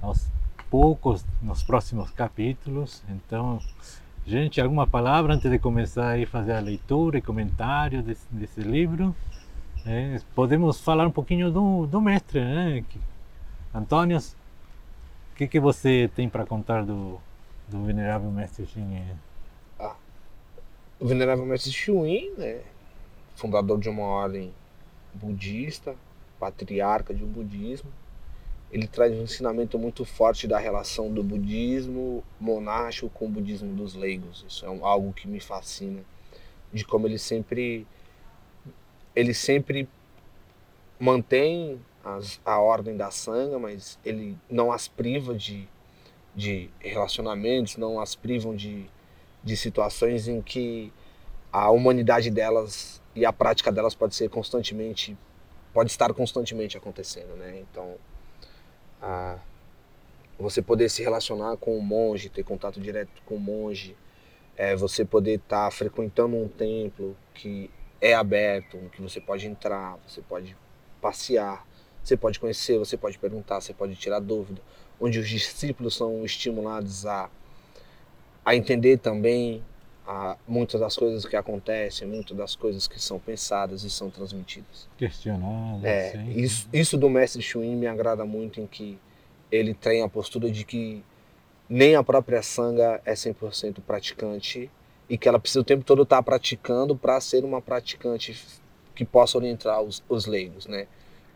aos 0.00 0.26
poucos 0.70 1.22
nos 1.42 1.62
próximos 1.62 2.10
capítulos. 2.10 3.04
Então, 3.10 3.60
gente, 4.26 4.58
alguma 4.58 4.86
palavra 4.86 5.34
antes 5.34 5.50
de 5.50 5.58
começar 5.58 6.18
a 6.18 6.26
fazer 6.26 6.54
a 6.54 6.60
leitura 6.60 7.18
e 7.18 7.20
comentário 7.20 8.02
desse, 8.02 8.26
desse 8.30 8.62
livro? 8.62 9.14
É, 9.84 10.18
podemos 10.34 10.80
falar 10.80 11.06
um 11.06 11.12
pouquinho 11.12 11.50
do, 11.50 11.86
do 11.86 12.00
mestre, 12.00 12.40
né? 12.40 12.82
Antônio, 13.74 14.16
o 14.16 15.36
que, 15.36 15.46
que 15.46 15.60
você 15.60 16.10
tem 16.16 16.26
para 16.26 16.46
contar 16.46 16.86
do, 16.86 17.20
do 17.68 17.84
Venerável 17.84 18.30
Mestre 18.30 18.64
Shin 18.64 19.02
Ah, 19.78 19.94
o 20.98 21.06
Venerável 21.06 21.44
Mestre 21.44 21.70
Shuin, 21.70 22.30
né, 22.38 22.62
fundador 23.34 23.78
de 23.78 23.88
uma 23.88 24.04
ordem 24.04 24.52
budista, 25.12 25.94
patriarca 26.38 27.14
de 27.14 27.24
um 27.24 27.28
budismo, 27.28 27.90
ele 28.70 28.88
traz 28.88 29.12
um 29.12 29.22
ensinamento 29.22 29.78
muito 29.78 30.04
forte 30.04 30.48
da 30.48 30.58
relação 30.58 31.12
do 31.12 31.22
budismo 31.22 32.24
monástico 32.40 33.08
com 33.10 33.26
o 33.26 33.28
budismo 33.28 33.72
dos 33.74 33.94
leigos. 33.94 34.44
Isso 34.48 34.66
é 34.66 34.68
algo 34.82 35.12
que 35.12 35.28
me 35.28 35.40
fascina, 35.40 36.02
de 36.72 36.84
como 36.84 37.06
ele 37.06 37.18
sempre 37.18 37.86
ele 39.14 39.32
sempre 39.32 39.88
mantém 40.98 41.80
as, 42.04 42.40
a 42.44 42.58
ordem 42.58 42.96
da 42.96 43.12
sanga, 43.12 43.60
mas 43.60 43.96
ele 44.04 44.36
não 44.50 44.72
as 44.72 44.88
priva 44.88 45.34
de 45.34 45.68
de 46.34 46.68
relacionamentos, 46.80 47.76
não 47.76 48.00
as 48.00 48.14
privam 48.14 48.56
de, 48.56 48.86
de 49.42 49.56
situações 49.56 50.26
em 50.26 50.42
que 50.42 50.92
a 51.52 51.70
humanidade 51.70 52.30
delas 52.30 53.00
e 53.14 53.24
a 53.24 53.32
prática 53.32 53.70
delas 53.70 53.94
pode 53.94 54.14
ser 54.14 54.28
constantemente, 54.28 55.16
pode 55.72 55.90
estar 55.90 56.12
constantemente 56.12 56.76
acontecendo, 56.76 57.36
né? 57.36 57.60
Então, 57.60 57.94
a, 59.00 59.38
você 60.38 60.60
poder 60.60 60.88
se 60.88 61.02
relacionar 61.02 61.56
com 61.56 61.78
o 61.78 61.82
monge, 61.82 62.28
ter 62.28 62.42
contato 62.42 62.80
direto 62.80 63.22
com 63.24 63.36
o 63.36 63.40
monge, 63.40 63.96
é, 64.56 64.74
você 64.74 65.04
poder 65.04 65.36
estar 65.36 65.66
tá 65.66 65.70
frequentando 65.70 66.36
um 66.36 66.48
templo 66.48 67.16
que 67.34 67.70
é 68.00 68.14
aberto, 68.14 68.78
que 68.92 69.00
você 69.00 69.20
pode 69.20 69.46
entrar, 69.46 69.98
você 70.06 70.20
pode 70.20 70.56
passear, 71.00 71.66
você 72.02 72.16
pode 72.16 72.38
conhecer, 72.38 72.78
você 72.78 72.96
pode 72.96 73.18
perguntar, 73.18 73.60
você 73.60 73.72
pode 73.72 73.94
tirar 73.96 74.20
dúvida 74.20 74.60
onde 75.00 75.18
os 75.18 75.28
discípulos 75.28 75.96
são 75.96 76.24
estimulados 76.24 77.06
a, 77.06 77.28
a 78.44 78.54
entender 78.54 78.98
também 78.98 79.62
a, 80.06 80.36
muitas 80.46 80.80
das 80.80 80.96
coisas 80.96 81.24
que 81.24 81.36
acontecem, 81.36 82.06
muitas 82.06 82.36
das 82.36 82.56
coisas 82.56 82.86
que 82.86 83.00
são 83.00 83.18
pensadas 83.18 83.84
e 83.84 83.90
são 83.90 84.10
transmitidas. 84.10 84.88
Questionadas. 84.96 85.84
É, 85.84 86.16
isso, 86.34 86.68
isso 86.72 86.96
do 86.96 87.08
mestre 87.08 87.42
Chuin 87.42 87.76
me 87.76 87.86
agrada 87.86 88.24
muito 88.24 88.60
em 88.60 88.66
que 88.66 88.98
ele 89.50 89.74
tem 89.74 90.02
a 90.02 90.08
postura 90.08 90.50
de 90.50 90.64
que 90.64 91.02
nem 91.68 91.94
a 91.94 92.02
própria 92.02 92.42
sanga 92.42 93.00
é 93.04 93.14
100% 93.14 93.80
praticante 93.86 94.70
e 95.08 95.16
que 95.16 95.28
ela 95.28 95.38
precisa 95.38 95.60
o 95.60 95.64
tempo 95.64 95.84
todo 95.84 96.02
estar 96.02 96.22
praticando 96.22 96.96
para 96.96 97.20
ser 97.20 97.44
uma 97.44 97.60
praticante 97.60 98.36
que 98.94 99.04
possa 99.04 99.38
orientar 99.38 99.80
os, 99.80 100.02
os 100.08 100.26
leigos, 100.26 100.66
né? 100.66 100.86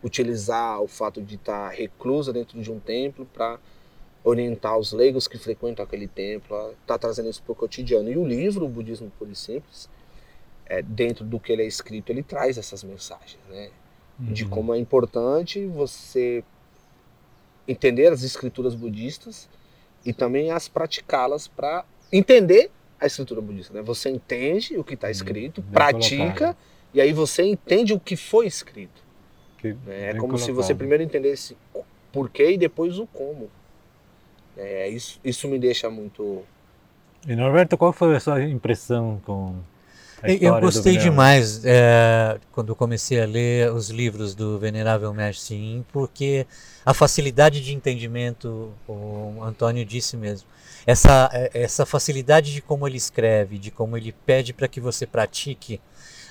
utilizar 0.02 0.81
o 0.81 0.87
fato 0.87 1.20
de 1.20 1.35
estar 1.35 1.70
reclusa 1.70 2.33
dentro 2.33 2.61
de 2.61 2.70
um 2.70 2.78
templo 2.78 3.26
para 3.26 3.59
orientar 4.24 4.76
os 4.76 4.92
leigos 4.92 5.26
que 5.26 5.38
frequentam 5.38 5.85
aquele 5.85 6.09
templo, 6.09 6.74
está 6.81 6.98
trazendo 6.98 7.28
isso 7.28 7.42
para 7.42 7.52
o 7.52 7.54
cotidiano. 7.54 8.11
E 8.11 8.16
o 8.16 8.26
livro, 8.26 8.66
o 8.66 8.68
Budismo 8.68 9.11
Puro 9.18 9.31
e 9.31 9.37
Simples, 9.37 9.88
é, 10.66 10.83
dentro 10.83 11.24
do 11.24 11.40
que 11.40 11.52
ele 11.52 11.62
é 11.62 11.66
escrito, 11.66 12.11
ele 12.11 12.22
traz 12.22 12.59
essas 12.59 12.85
mensagens, 12.85 13.40
né? 13.48 13.70
Uhum. 14.18 14.33
De 14.33 14.44
como 14.44 14.74
é 14.74 14.78
importante 14.78 15.64
você 15.66 16.44
entender 17.66 18.12
as 18.12 18.22
escrituras 18.22 18.74
budistas 18.74 19.48
e 20.04 20.12
também 20.12 20.50
as 20.50 20.68
praticá-las 20.68 21.46
para 21.46 21.85
entender 22.12 22.70
a 23.00 23.07
escritura 23.07 23.40
budista. 23.40 23.74
Né? 23.74 23.83
Você 23.83 24.11
entende 24.11 24.76
o 24.76 24.85
que 24.85 24.94
está 24.94 25.07
uhum. 25.07 25.12
escrito, 25.12 25.62
Bem 25.62 25.72
pratica, 25.72 26.16
colocado. 26.16 26.57
e 26.92 27.00
aí 27.00 27.12
você 27.12 27.44
entende 27.44 27.92
o 27.92 28.00
que 28.00 28.16
foi 28.16 28.46
escrito. 28.46 29.07
Que 29.59 29.76
é 29.88 30.12
como 30.12 30.33
colocado. 30.33 30.44
se 30.44 30.52
você 30.52 30.74
primeiro 30.74 31.02
entendesse 31.02 31.57
o 31.74 31.85
porquê 32.12 32.52
e 32.52 32.59
depois 32.59 32.98
o 32.98 33.07
como. 33.07 33.50
É, 34.58 34.88
isso, 34.88 35.20
isso 35.24 35.48
me 35.48 35.58
deixa 35.58 35.88
muito. 35.88 36.42
E 37.26 37.36
Norberto, 37.36 37.78
qual 37.78 37.92
foi 37.92 38.16
a 38.16 38.20
sua 38.20 38.42
impressão 38.42 39.20
com 39.24 39.54
a 40.20 40.30
história 40.30 40.56
Eu 40.56 40.60
gostei 40.60 40.96
demais 40.96 41.64
é, 41.64 42.38
quando 42.50 42.74
comecei 42.74 43.22
a 43.22 43.26
ler 43.26 43.72
os 43.72 43.88
livros 43.88 44.34
do 44.34 44.58
Venerável 44.58 45.14
Mestre 45.14 45.54
Yin, 45.54 45.86
porque 45.92 46.44
a 46.84 46.92
facilidade 46.92 47.60
de 47.62 47.72
entendimento, 47.72 48.72
o 48.88 49.36
Antônio 49.42 49.84
disse 49.84 50.16
mesmo, 50.16 50.48
essa, 50.84 51.30
é, 51.32 51.50
essa 51.54 51.86
facilidade 51.86 52.52
de 52.52 52.60
como 52.60 52.86
ele 52.86 52.96
escreve, 52.96 53.58
de 53.58 53.70
como 53.70 53.96
ele 53.96 54.12
pede 54.26 54.52
para 54.52 54.66
que 54.66 54.80
você 54.80 55.06
pratique 55.06 55.80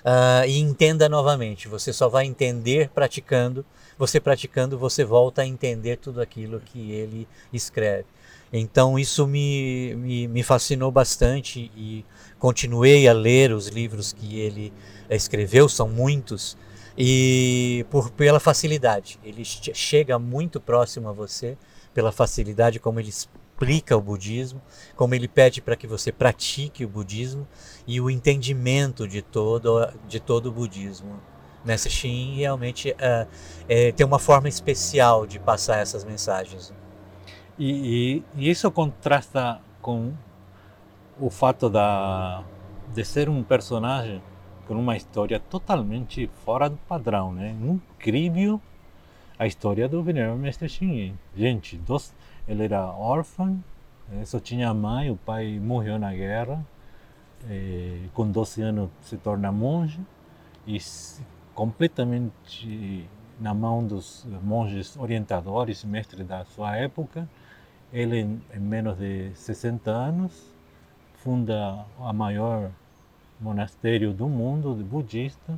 uh, 0.03 0.45
e 0.45 0.59
entenda 0.59 1.07
novamente. 1.07 1.67
Você 1.67 1.93
só 1.93 2.09
vai 2.09 2.25
entender 2.25 2.89
praticando. 2.89 3.65
Você 3.97 4.19
praticando, 4.19 4.77
você 4.77 5.03
volta 5.03 5.41
a 5.41 5.45
entender 5.45 5.97
tudo 5.97 6.21
aquilo 6.21 6.59
que 6.59 6.91
ele 6.91 7.27
escreve. 7.51 8.05
Então 8.51 8.97
isso 8.97 9.27
me, 9.27 9.93
me, 9.95 10.27
me 10.27 10.43
fascinou 10.43 10.91
bastante 10.91 11.71
e 11.75 12.05
continuei 12.39 13.07
a 13.07 13.13
ler 13.13 13.51
os 13.51 13.67
livros 13.67 14.13
que 14.13 14.39
ele 14.39 14.73
escreveu, 15.09 15.67
são 15.67 15.89
muitos, 15.89 16.57
e 16.97 17.85
por, 17.89 18.09
pela 18.11 18.39
facilidade. 18.39 19.19
Ele 19.23 19.43
chega 19.45 20.17
muito 20.17 20.59
próximo 20.59 21.09
a 21.09 21.11
você, 21.11 21.57
pela 21.93 22.11
facilidade 22.11 22.79
como 22.79 22.99
ele 22.99 23.09
explica 23.09 23.97
o 23.97 24.01
budismo, 24.01 24.61
como 24.95 25.13
ele 25.13 25.27
pede 25.27 25.61
para 25.61 25.75
que 25.75 25.87
você 25.87 26.11
pratique 26.11 26.85
o 26.85 26.89
budismo 26.89 27.47
e 27.85 27.99
o 27.99 28.09
entendimento 28.09 29.07
de 29.07 29.21
todo, 29.21 29.91
de 30.07 30.19
todo 30.19 30.47
o 30.47 30.51
budismo. 30.51 31.19
Mestre 31.65 31.91
Shin 31.91 32.35
realmente 32.37 32.95
é, 32.97 33.91
tem 33.91 34.05
uma 34.05 34.19
forma 34.19 34.47
especial 34.47 35.25
de 35.27 35.37
passar 35.37 35.79
essas 35.79 36.05
mensagens. 36.05 36.71
E, 37.57 38.23
e, 38.37 38.43
e, 38.43 38.49
isso 38.49 38.69
contrasta 38.71 39.59
com 39.81 40.13
o 41.19 41.29
fato 41.29 41.69
da, 41.69 42.43
de 42.93 43.03
ser 43.03 43.29
um 43.29 43.43
personagem 43.43 44.21
com 44.67 44.75
uma 44.75 44.95
história 44.95 45.39
totalmente 45.39 46.29
fora 46.45 46.69
do 46.69 46.77
padrão, 46.77 47.33
né? 47.33 47.55
Incrível 47.61 48.61
a 49.39 49.47
história 49.47 49.87
do 49.87 50.03
Venerável 50.03 50.37
Mestre 50.37 50.67
Shin. 50.67 51.15
Gente, 51.35 51.77
dos, 51.77 52.13
ele 52.47 52.65
era 52.65 52.85
órfão, 52.85 53.63
eh, 54.11 54.25
só 54.25 54.39
tinha 54.39 54.73
mãe, 54.73 55.09
o 55.09 55.15
pai 55.15 55.59
morreu 55.59 55.97
na 55.97 56.13
guerra, 56.13 56.65
eh, 57.49 58.01
com 58.13 58.29
12 58.29 58.61
anos 58.61 58.89
se 59.01 59.17
torna 59.17 59.51
monge 59.51 59.99
e 60.65 60.77
completamente 61.53 63.07
na 63.39 63.53
mão 63.53 63.85
dos 63.85 64.25
monges 64.43 64.97
orientadores, 64.97 65.83
mestres 65.83 66.25
da 66.25 66.45
sua 66.45 66.75
época. 66.75 67.27
Ele, 67.91 68.39
em 68.53 68.59
menos 68.59 68.97
de 68.97 69.31
60 69.35 69.89
anos, 69.89 70.53
funda 71.15 71.85
a 71.99 72.11
maior 72.11 72.71
monastério 73.39 74.13
do 74.13 74.27
mundo 74.27 74.73
budista, 74.75 75.57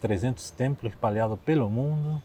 300 0.00 0.50
templos 0.52 0.92
espalhados 0.92 1.38
pelo 1.40 1.68
mundo, 1.68 2.22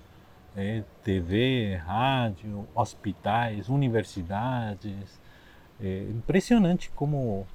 é, 0.56 0.84
TV, 1.04 1.76
rádio, 1.78 2.68
hospitais, 2.74 3.68
universidades. 3.68 5.20
É 5.82 6.04
impressionante 6.10 6.92
como 6.96 7.46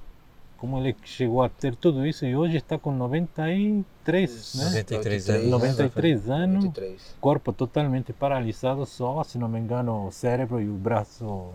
como 0.59 0.77
ele 0.77 0.95
chegou 1.05 1.41
a 1.41 1.49
ter 1.49 1.75
tudo 1.75 2.05
isso 2.05 2.25
e 2.25 2.35
hoje 2.35 2.57
está 2.57 2.77
com 2.77 2.91
93, 2.91 4.55
né? 4.55 4.65
93 4.65 5.29
anos. 5.29 5.47
93 5.47 6.29
anos, 6.29 6.63
93. 6.65 7.15
corpo 7.21 7.53
totalmente 7.53 8.11
paralisado 8.11 8.85
só, 8.85 9.23
se 9.23 9.37
não 9.37 9.47
me 9.47 9.57
engano, 9.57 10.07
o 10.07 10.11
cérebro 10.11 10.61
e 10.61 10.67
o 10.67 10.73
braço 10.73 11.49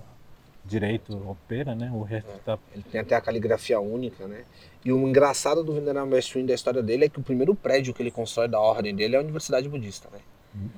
direito 0.65 1.15
opera, 1.29 1.75
né? 1.75 1.91
O 1.93 2.03
resto 2.03 2.31
está... 2.35 2.55
É. 2.55 2.59
Ele 2.75 2.85
tem 2.91 3.01
até 3.01 3.15
a 3.15 3.21
caligrafia 3.21 3.79
única, 3.79 4.27
né? 4.27 4.45
E 4.83 4.91
o 4.91 5.07
engraçado 5.07 5.63
do 5.63 5.75
Venerável 5.75 6.11
Mestre 6.11 6.43
da 6.43 6.55
história 6.55 6.83
dele 6.83 7.05
é 7.05 7.09
que 7.09 7.21
o 7.21 7.23
primeiro 7.23 7.55
prédio 7.55 7.93
que 7.93 8.03
ele 8.03 8.11
constrói 8.11 8.49
da 8.49 8.59
ordem 8.59 8.95
dele 8.95 9.17
é 9.17 9.19
a 9.19 9.23
Universidade 9.23 9.69
Budista, 9.69 10.09
né? 10.11 10.19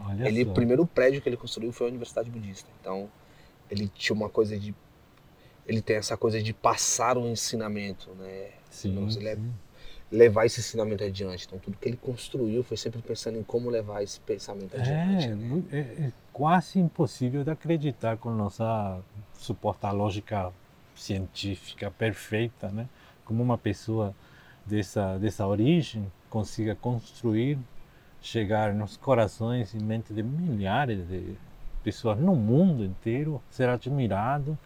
Olha 0.04 0.26
ele, 0.28 0.44
só. 0.44 0.50
o 0.50 0.54
primeiro 0.54 0.86
prédio 0.86 1.22
que 1.22 1.28
ele 1.28 1.36
construiu 1.36 1.72
foi 1.72 1.86
a 1.86 1.90
Universidade 1.90 2.28
Budista. 2.28 2.68
Então, 2.80 3.08
ele 3.70 3.88
tinha 3.94 4.14
uma 4.14 4.28
coisa 4.28 4.58
de 4.58 4.74
ele 5.66 5.82
tem 5.82 5.96
essa 5.96 6.16
coisa 6.16 6.42
de 6.42 6.52
passar 6.52 7.18
o 7.18 7.26
ensinamento, 7.26 8.10
né? 8.18 8.50
Sim, 8.70 9.10
sim. 9.10 9.52
levar 10.10 10.46
esse 10.46 10.60
ensinamento 10.60 11.02
adiante. 11.02 11.46
Então, 11.46 11.58
tudo 11.58 11.76
que 11.76 11.88
ele 11.88 11.96
construiu 11.96 12.62
foi 12.62 12.76
sempre 12.76 13.02
pensando 13.02 13.38
em 13.38 13.42
como 13.42 13.68
levar 13.68 14.02
esse 14.02 14.20
pensamento 14.20 14.76
adiante. 14.76 15.26
É, 15.26 15.34
né? 15.34 15.62
é, 15.72 15.78
é 15.78 16.12
quase 16.32 16.78
impossível 16.78 17.42
de 17.42 17.50
acreditar 17.50 18.16
com 18.16 18.30
nossa 18.30 19.00
suposta 19.34 19.90
lógica 19.90 20.52
científica 20.94 21.90
perfeita, 21.90 22.68
né? 22.68 22.88
Como 23.24 23.42
uma 23.42 23.58
pessoa 23.58 24.14
dessa 24.64 25.18
dessa 25.18 25.46
origem 25.46 26.10
consiga 26.30 26.74
construir, 26.74 27.58
chegar 28.20 28.74
nos 28.74 28.96
corações 28.96 29.74
e 29.74 29.78
mente 29.78 30.12
de 30.12 30.22
milhares 30.22 31.06
de 31.08 31.36
pessoas 31.82 32.18
no 32.18 32.34
mundo 32.34 32.84
inteiro, 32.84 33.40
ser 33.50 33.68
admirado 33.68 34.58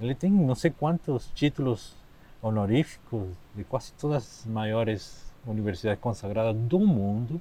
ele 0.00 0.14
tem 0.14 0.30
não 0.30 0.54
sei 0.54 0.70
quantos 0.70 1.30
títulos 1.34 1.96
honoríficos 2.40 3.28
de 3.54 3.64
quase 3.64 3.92
todas 3.94 4.22
as 4.22 4.46
maiores 4.46 5.32
universidades 5.46 6.00
consagradas 6.00 6.56
do 6.56 6.78
mundo. 6.78 7.40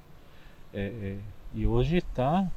É, 0.73 0.79
é, 0.79 1.17
e 1.53 1.65
hoje 1.65 1.97
está 1.97 2.47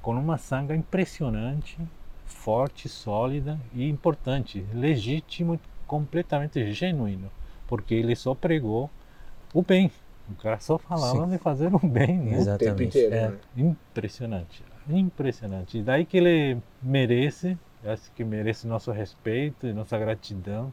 com 0.00 0.12
uma 0.12 0.38
sanga 0.38 0.74
impressionante, 0.74 1.78
forte, 2.26 2.88
sólida 2.88 3.58
e 3.74 3.88
importante, 3.88 4.64
legítimo 4.72 5.54
e 5.54 5.60
completamente 5.86 6.72
genuíno, 6.72 7.30
porque 7.66 7.94
ele 7.94 8.14
só 8.14 8.34
pregou 8.34 8.90
o 9.52 9.62
bem. 9.62 9.90
O 10.30 10.34
cara 10.34 10.60
só 10.60 10.78
falava 10.78 11.24
Sim. 11.24 11.30
de 11.30 11.38
fazer 11.38 11.74
o 11.74 11.78
bem, 11.78 12.18
né? 12.18 12.36
Exatamente. 12.36 12.98
Inteiro, 12.98 13.14
é 13.14 13.28
né? 13.30 13.38
impressionante, 13.56 14.62
impressionante. 14.88 15.78
E 15.78 15.82
daí 15.82 16.04
que 16.04 16.18
ele 16.18 16.58
merece 16.82 17.56
acho 17.84 18.10
que 18.12 18.24
merece 18.24 18.66
nosso 18.66 18.90
respeito 18.90 19.66
e 19.66 19.72
nossa 19.72 19.98
gratidão 19.98 20.72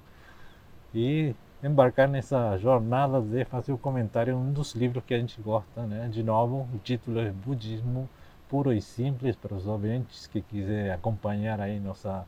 e 0.94 1.36
embarcar 1.64 2.08
nessa 2.08 2.58
jornada 2.58 3.22
de 3.22 3.44
fazer 3.46 3.72
o 3.72 3.78
comentário 3.78 4.36
um 4.36 4.52
dos 4.52 4.74
livros 4.74 5.04
que 5.06 5.14
a 5.14 5.20
gente 5.20 5.42
gosta, 5.42 5.84
né? 5.84 6.08
De 6.12 6.24
novo, 6.24 6.68
o 6.74 6.78
título 6.80 7.20
é 7.20 7.32
Budismo 7.32 8.10
Puro 8.48 8.72
e 8.72 8.82
Simples 8.82 9.36
para 9.36 9.54
os 9.54 9.66
ouvintes 9.66 10.28
que 10.28 10.42
quiserem 10.42 10.92
acompanhar 10.92 11.60
aí 11.60 11.80
nossa 11.80 12.26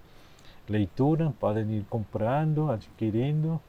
leitura, 0.68 1.34
podem 1.40 1.78
ir 1.78 1.86
comprando, 1.90 2.70
adquirindo. 2.72 3.60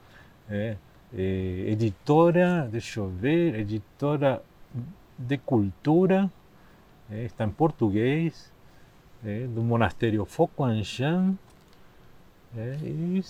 É, 0.51 0.77
é, 1.15 1.21
editora, 1.21 2.69
deixa 2.71 3.01
eu 3.01 3.09
ver, 3.09 3.55
editora 3.61 4.43
de 5.19 5.39
cultura, 5.39 6.31
é, 7.11 7.25
está 7.25 7.45
em 7.45 7.51
português, 7.51 8.53
é, 9.25 9.47
do 9.47 9.63
monastério 9.63 10.25
Foquanshan. 10.25 11.35
É, 12.57 12.77
e 12.83 13.23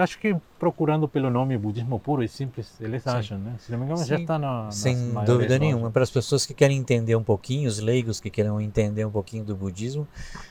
acho 0.00 0.18
que 0.18 0.34
procurando 0.58 1.06
pelo 1.06 1.30
nome 1.30 1.56
budismo 1.56 2.00
puro 2.00 2.22
e 2.22 2.28
simples, 2.28 2.72
eles 2.80 3.02
Sim. 3.02 3.10
acham, 3.10 3.38
né? 3.38 3.54
Se 3.58 3.70
não 3.70 3.78
me 3.78 3.84
engano, 3.84 3.98
Sim. 3.98 4.06
já 4.06 4.18
está 4.18 4.38
na. 4.38 4.70
Sem 4.72 5.12
dúvida 5.24 5.58
nenhuma. 5.58 5.90
Para 5.90 6.02
as 6.02 6.10
pessoas 6.10 6.44
que 6.44 6.54
querem 6.54 6.76
entender 6.76 7.14
um 7.14 7.22
pouquinho, 7.22 7.68
os 7.68 7.78
leigos 7.78 8.18
que 8.18 8.30
querem 8.30 8.50
entender 8.62 9.04
um 9.04 9.10
pouquinho 9.10 9.44
do 9.44 9.54
budismo, 9.54 10.08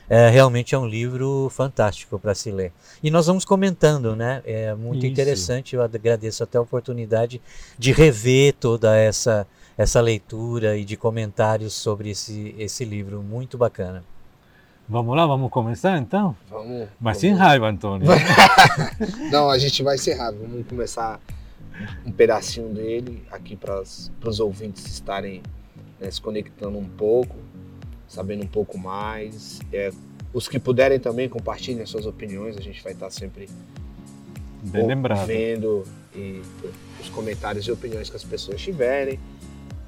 é, 0.08 0.30
realmente 0.30 0.74
é 0.74 0.78
um 0.78 0.86
livro 0.86 1.48
fantástico 1.50 2.18
para 2.18 2.34
se 2.34 2.50
ler. 2.50 2.72
E 3.02 3.10
nós 3.10 3.26
vamos 3.26 3.44
comentando, 3.44 4.16
né? 4.16 4.42
É 4.46 4.74
muito 4.74 5.04
Isso. 5.04 5.12
interessante. 5.12 5.76
Eu 5.76 5.82
agradeço 5.82 6.42
até 6.42 6.56
a 6.56 6.62
oportunidade 6.62 7.42
de 7.78 7.92
rever 7.92 8.54
toda 8.54 8.96
essa 8.96 9.46
essa 9.76 10.00
leitura 10.00 10.78
e 10.78 10.86
de 10.86 10.96
comentários 10.96 11.74
sobre 11.74 12.08
esse, 12.08 12.54
esse 12.58 12.82
livro 12.82 13.22
muito 13.22 13.58
bacana. 13.58 14.02
Vamos 14.88 15.16
lá, 15.16 15.26
vamos 15.26 15.50
começar 15.50 15.98
então? 15.98 16.36
Vamos. 16.48 16.88
Mas 17.00 17.16
vamos. 17.16 17.18
sem 17.18 17.34
raiva, 17.34 17.68
Antônio. 17.68 18.06
Não, 19.32 19.50
a 19.50 19.58
gente 19.58 19.82
vai 19.82 19.98
ser 19.98 20.14
rápido. 20.14 20.42
Vamos 20.48 20.66
começar 20.68 21.20
um 22.06 22.12
pedacinho 22.12 22.68
dele 22.68 23.24
aqui 23.30 23.56
para 23.56 23.80
os 23.80 24.40
ouvintes 24.40 24.86
estarem 24.86 25.42
né, 26.00 26.08
se 26.08 26.20
conectando 26.20 26.78
um 26.78 26.84
pouco, 26.84 27.34
sabendo 28.06 28.44
um 28.44 28.46
pouco 28.46 28.78
mais. 28.78 29.58
É, 29.72 29.90
os 30.32 30.46
que 30.46 30.58
puderem 30.58 31.00
também 31.00 31.28
compartilhem 31.28 31.84
suas 31.84 32.06
opiniões, 32.06 32.56
a 32.56 32.60
gente 32.60 32.80
vai 32.82 32.92
estar 32.92 33.10
sempre 33.10 33.48
Bem 34.62 34.86
lembrado. 34.86 35.26
vendo 35.26 35.84
e, 36.14 36.40
os 37.00 37.08
comentários 37.08 37.66
e 37.66 37.72
opiniões 37.72 38.08
que 38.08 38.16
as 38.16 38.24
pessoas 38.24 38.60
tiverem. 38.60 39.18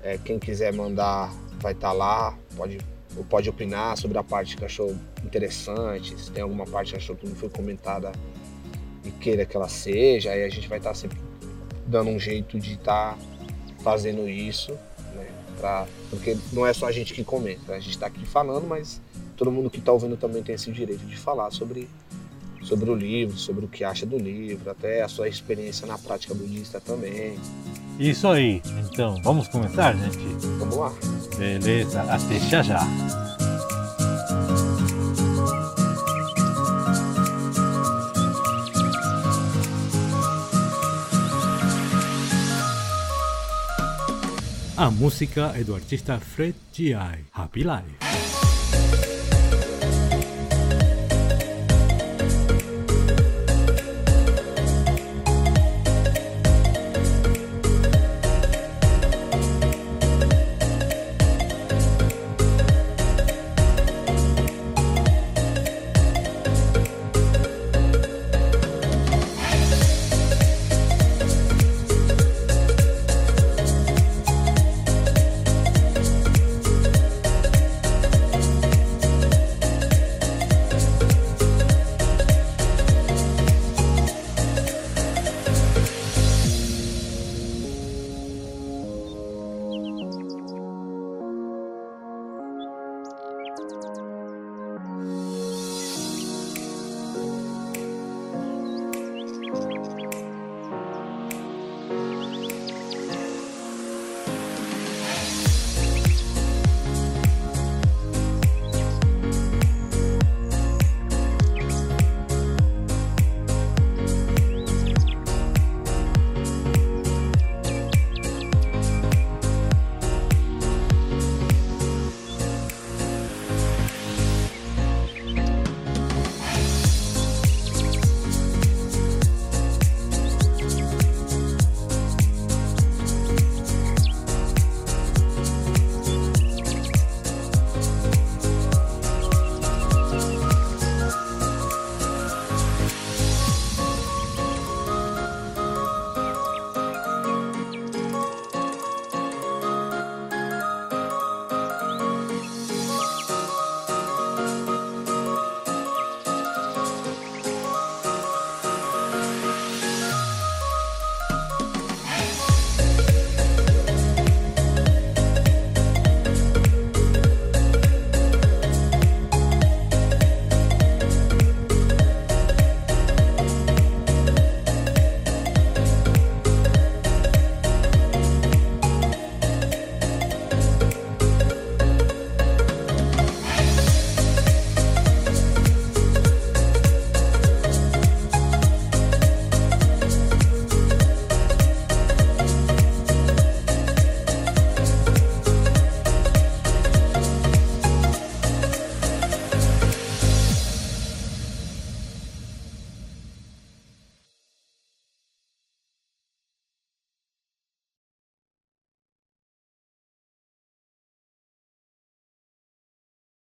É, 0.03 0.19
quem 0.19 0.41
quiser 0.41 0.73
mandar 0.73 1.33
vai 1.61 1.73
estar 1.73 1.93
lá, 1.93 2.37
pode 2.57 2.79
ou 3.17 3.25
pode 3.25 3.49
opinar 3.49 3.97
sobre 3.97 4.19
a 4.19 4.23
parte 4.23 4.57
que 4.57 4.65
achou 4.65 4.95
interessante, 5.25 6.19
se 6.21 6.31
tem 6.31 6.43
alguma 6.43 6.67
parte 6.67 6.93
que 6.93 6.97
achou 6.97 7.17
que 7.17 7.27
não 7.27 7.35
foi 7.35 7.49
comentada 7.49 8.13
e 9.05 9.11
queira 9.11 9.45
que 9.45 9.57
ela 9.57 9.69
seja, 9.69 10.31
aí 10.31 10.45
a 10.45 10.49
gente 10.49 10.69
vai 10.69 10.79
estar 10.79 10.91
tá 10.91 10.95
sempre 10.95 11.19
dando 11.87 12.11
um 12.11 12.19
jeito 12.19 12.59
de 12.59 12.75
estar 12.75 13.15
tá 13.15 13.19
fazendo 13.83 14.29
isso, 14.29 14.73
né? 15.15 15.27
Pra, 15.59 15.87
porque 16.11 16.37
não 16.53 16.67
é 16.67 16.73
só 16.73 16.87
a 16.87 16.93
gente 16.93 17.15
que 17.15 17.25
comenta, 17.25 17.73
a 17.73 17.81
gente 17.81 17.91
está 17.91 18.07
aqui 18.07 18.25
falando, 18.27 18.67
mas 18.67 19.01
todo 19.37 19.51
mundo 19.51 19.71
que 19.71 19.79
está 19.79 19.93
ouvindo 19.93 20.17
também 20.17 20.43
tem 20.43 20.55
esse 20.55 20.71
direito 20.71 21.05
de 21.07 21.17
falar 21.17 21.51
sobre, 21.51 21.89
sobre 22.63 22.91
o 22.91 22.95
livro, 22.95 23.37
sobre 23.37 23.65
o 23.65 23.69
que 23.69 23.85
acha 23.85 24.05
do 24.05 24.19
livro, 24.19 24.71
até 24.71 25.03
a 25.03 25.09
sua 25.09 25.29
experiência 25.29 25.87
na 25.87 25.97
prática 25.97 26.35
budista 26.35 26.81
também. 26.81 27.39
Isso 27.99 28.29
aí, 28.29 28.63
então 28.91 29.21
vamos 29.23 29.49
começar, 29.49 29.95
gente? 29.97 30.19
Vamos 30.59 30.77
lá. 30.77 30.93
Beleza, 31.39 32.03
até 32.03 32.41
já 32.41 32.63
já. 32.63 32.81
A 44.77 44.91
música 44.91 45.53
é 45.55 45.63
do 45.63 45.75
artista 45.75 46.19
Fred 46.19 46.55
G.I. 46.73 47.25
Happy 47.33 47.61
Life. 47.63 48.48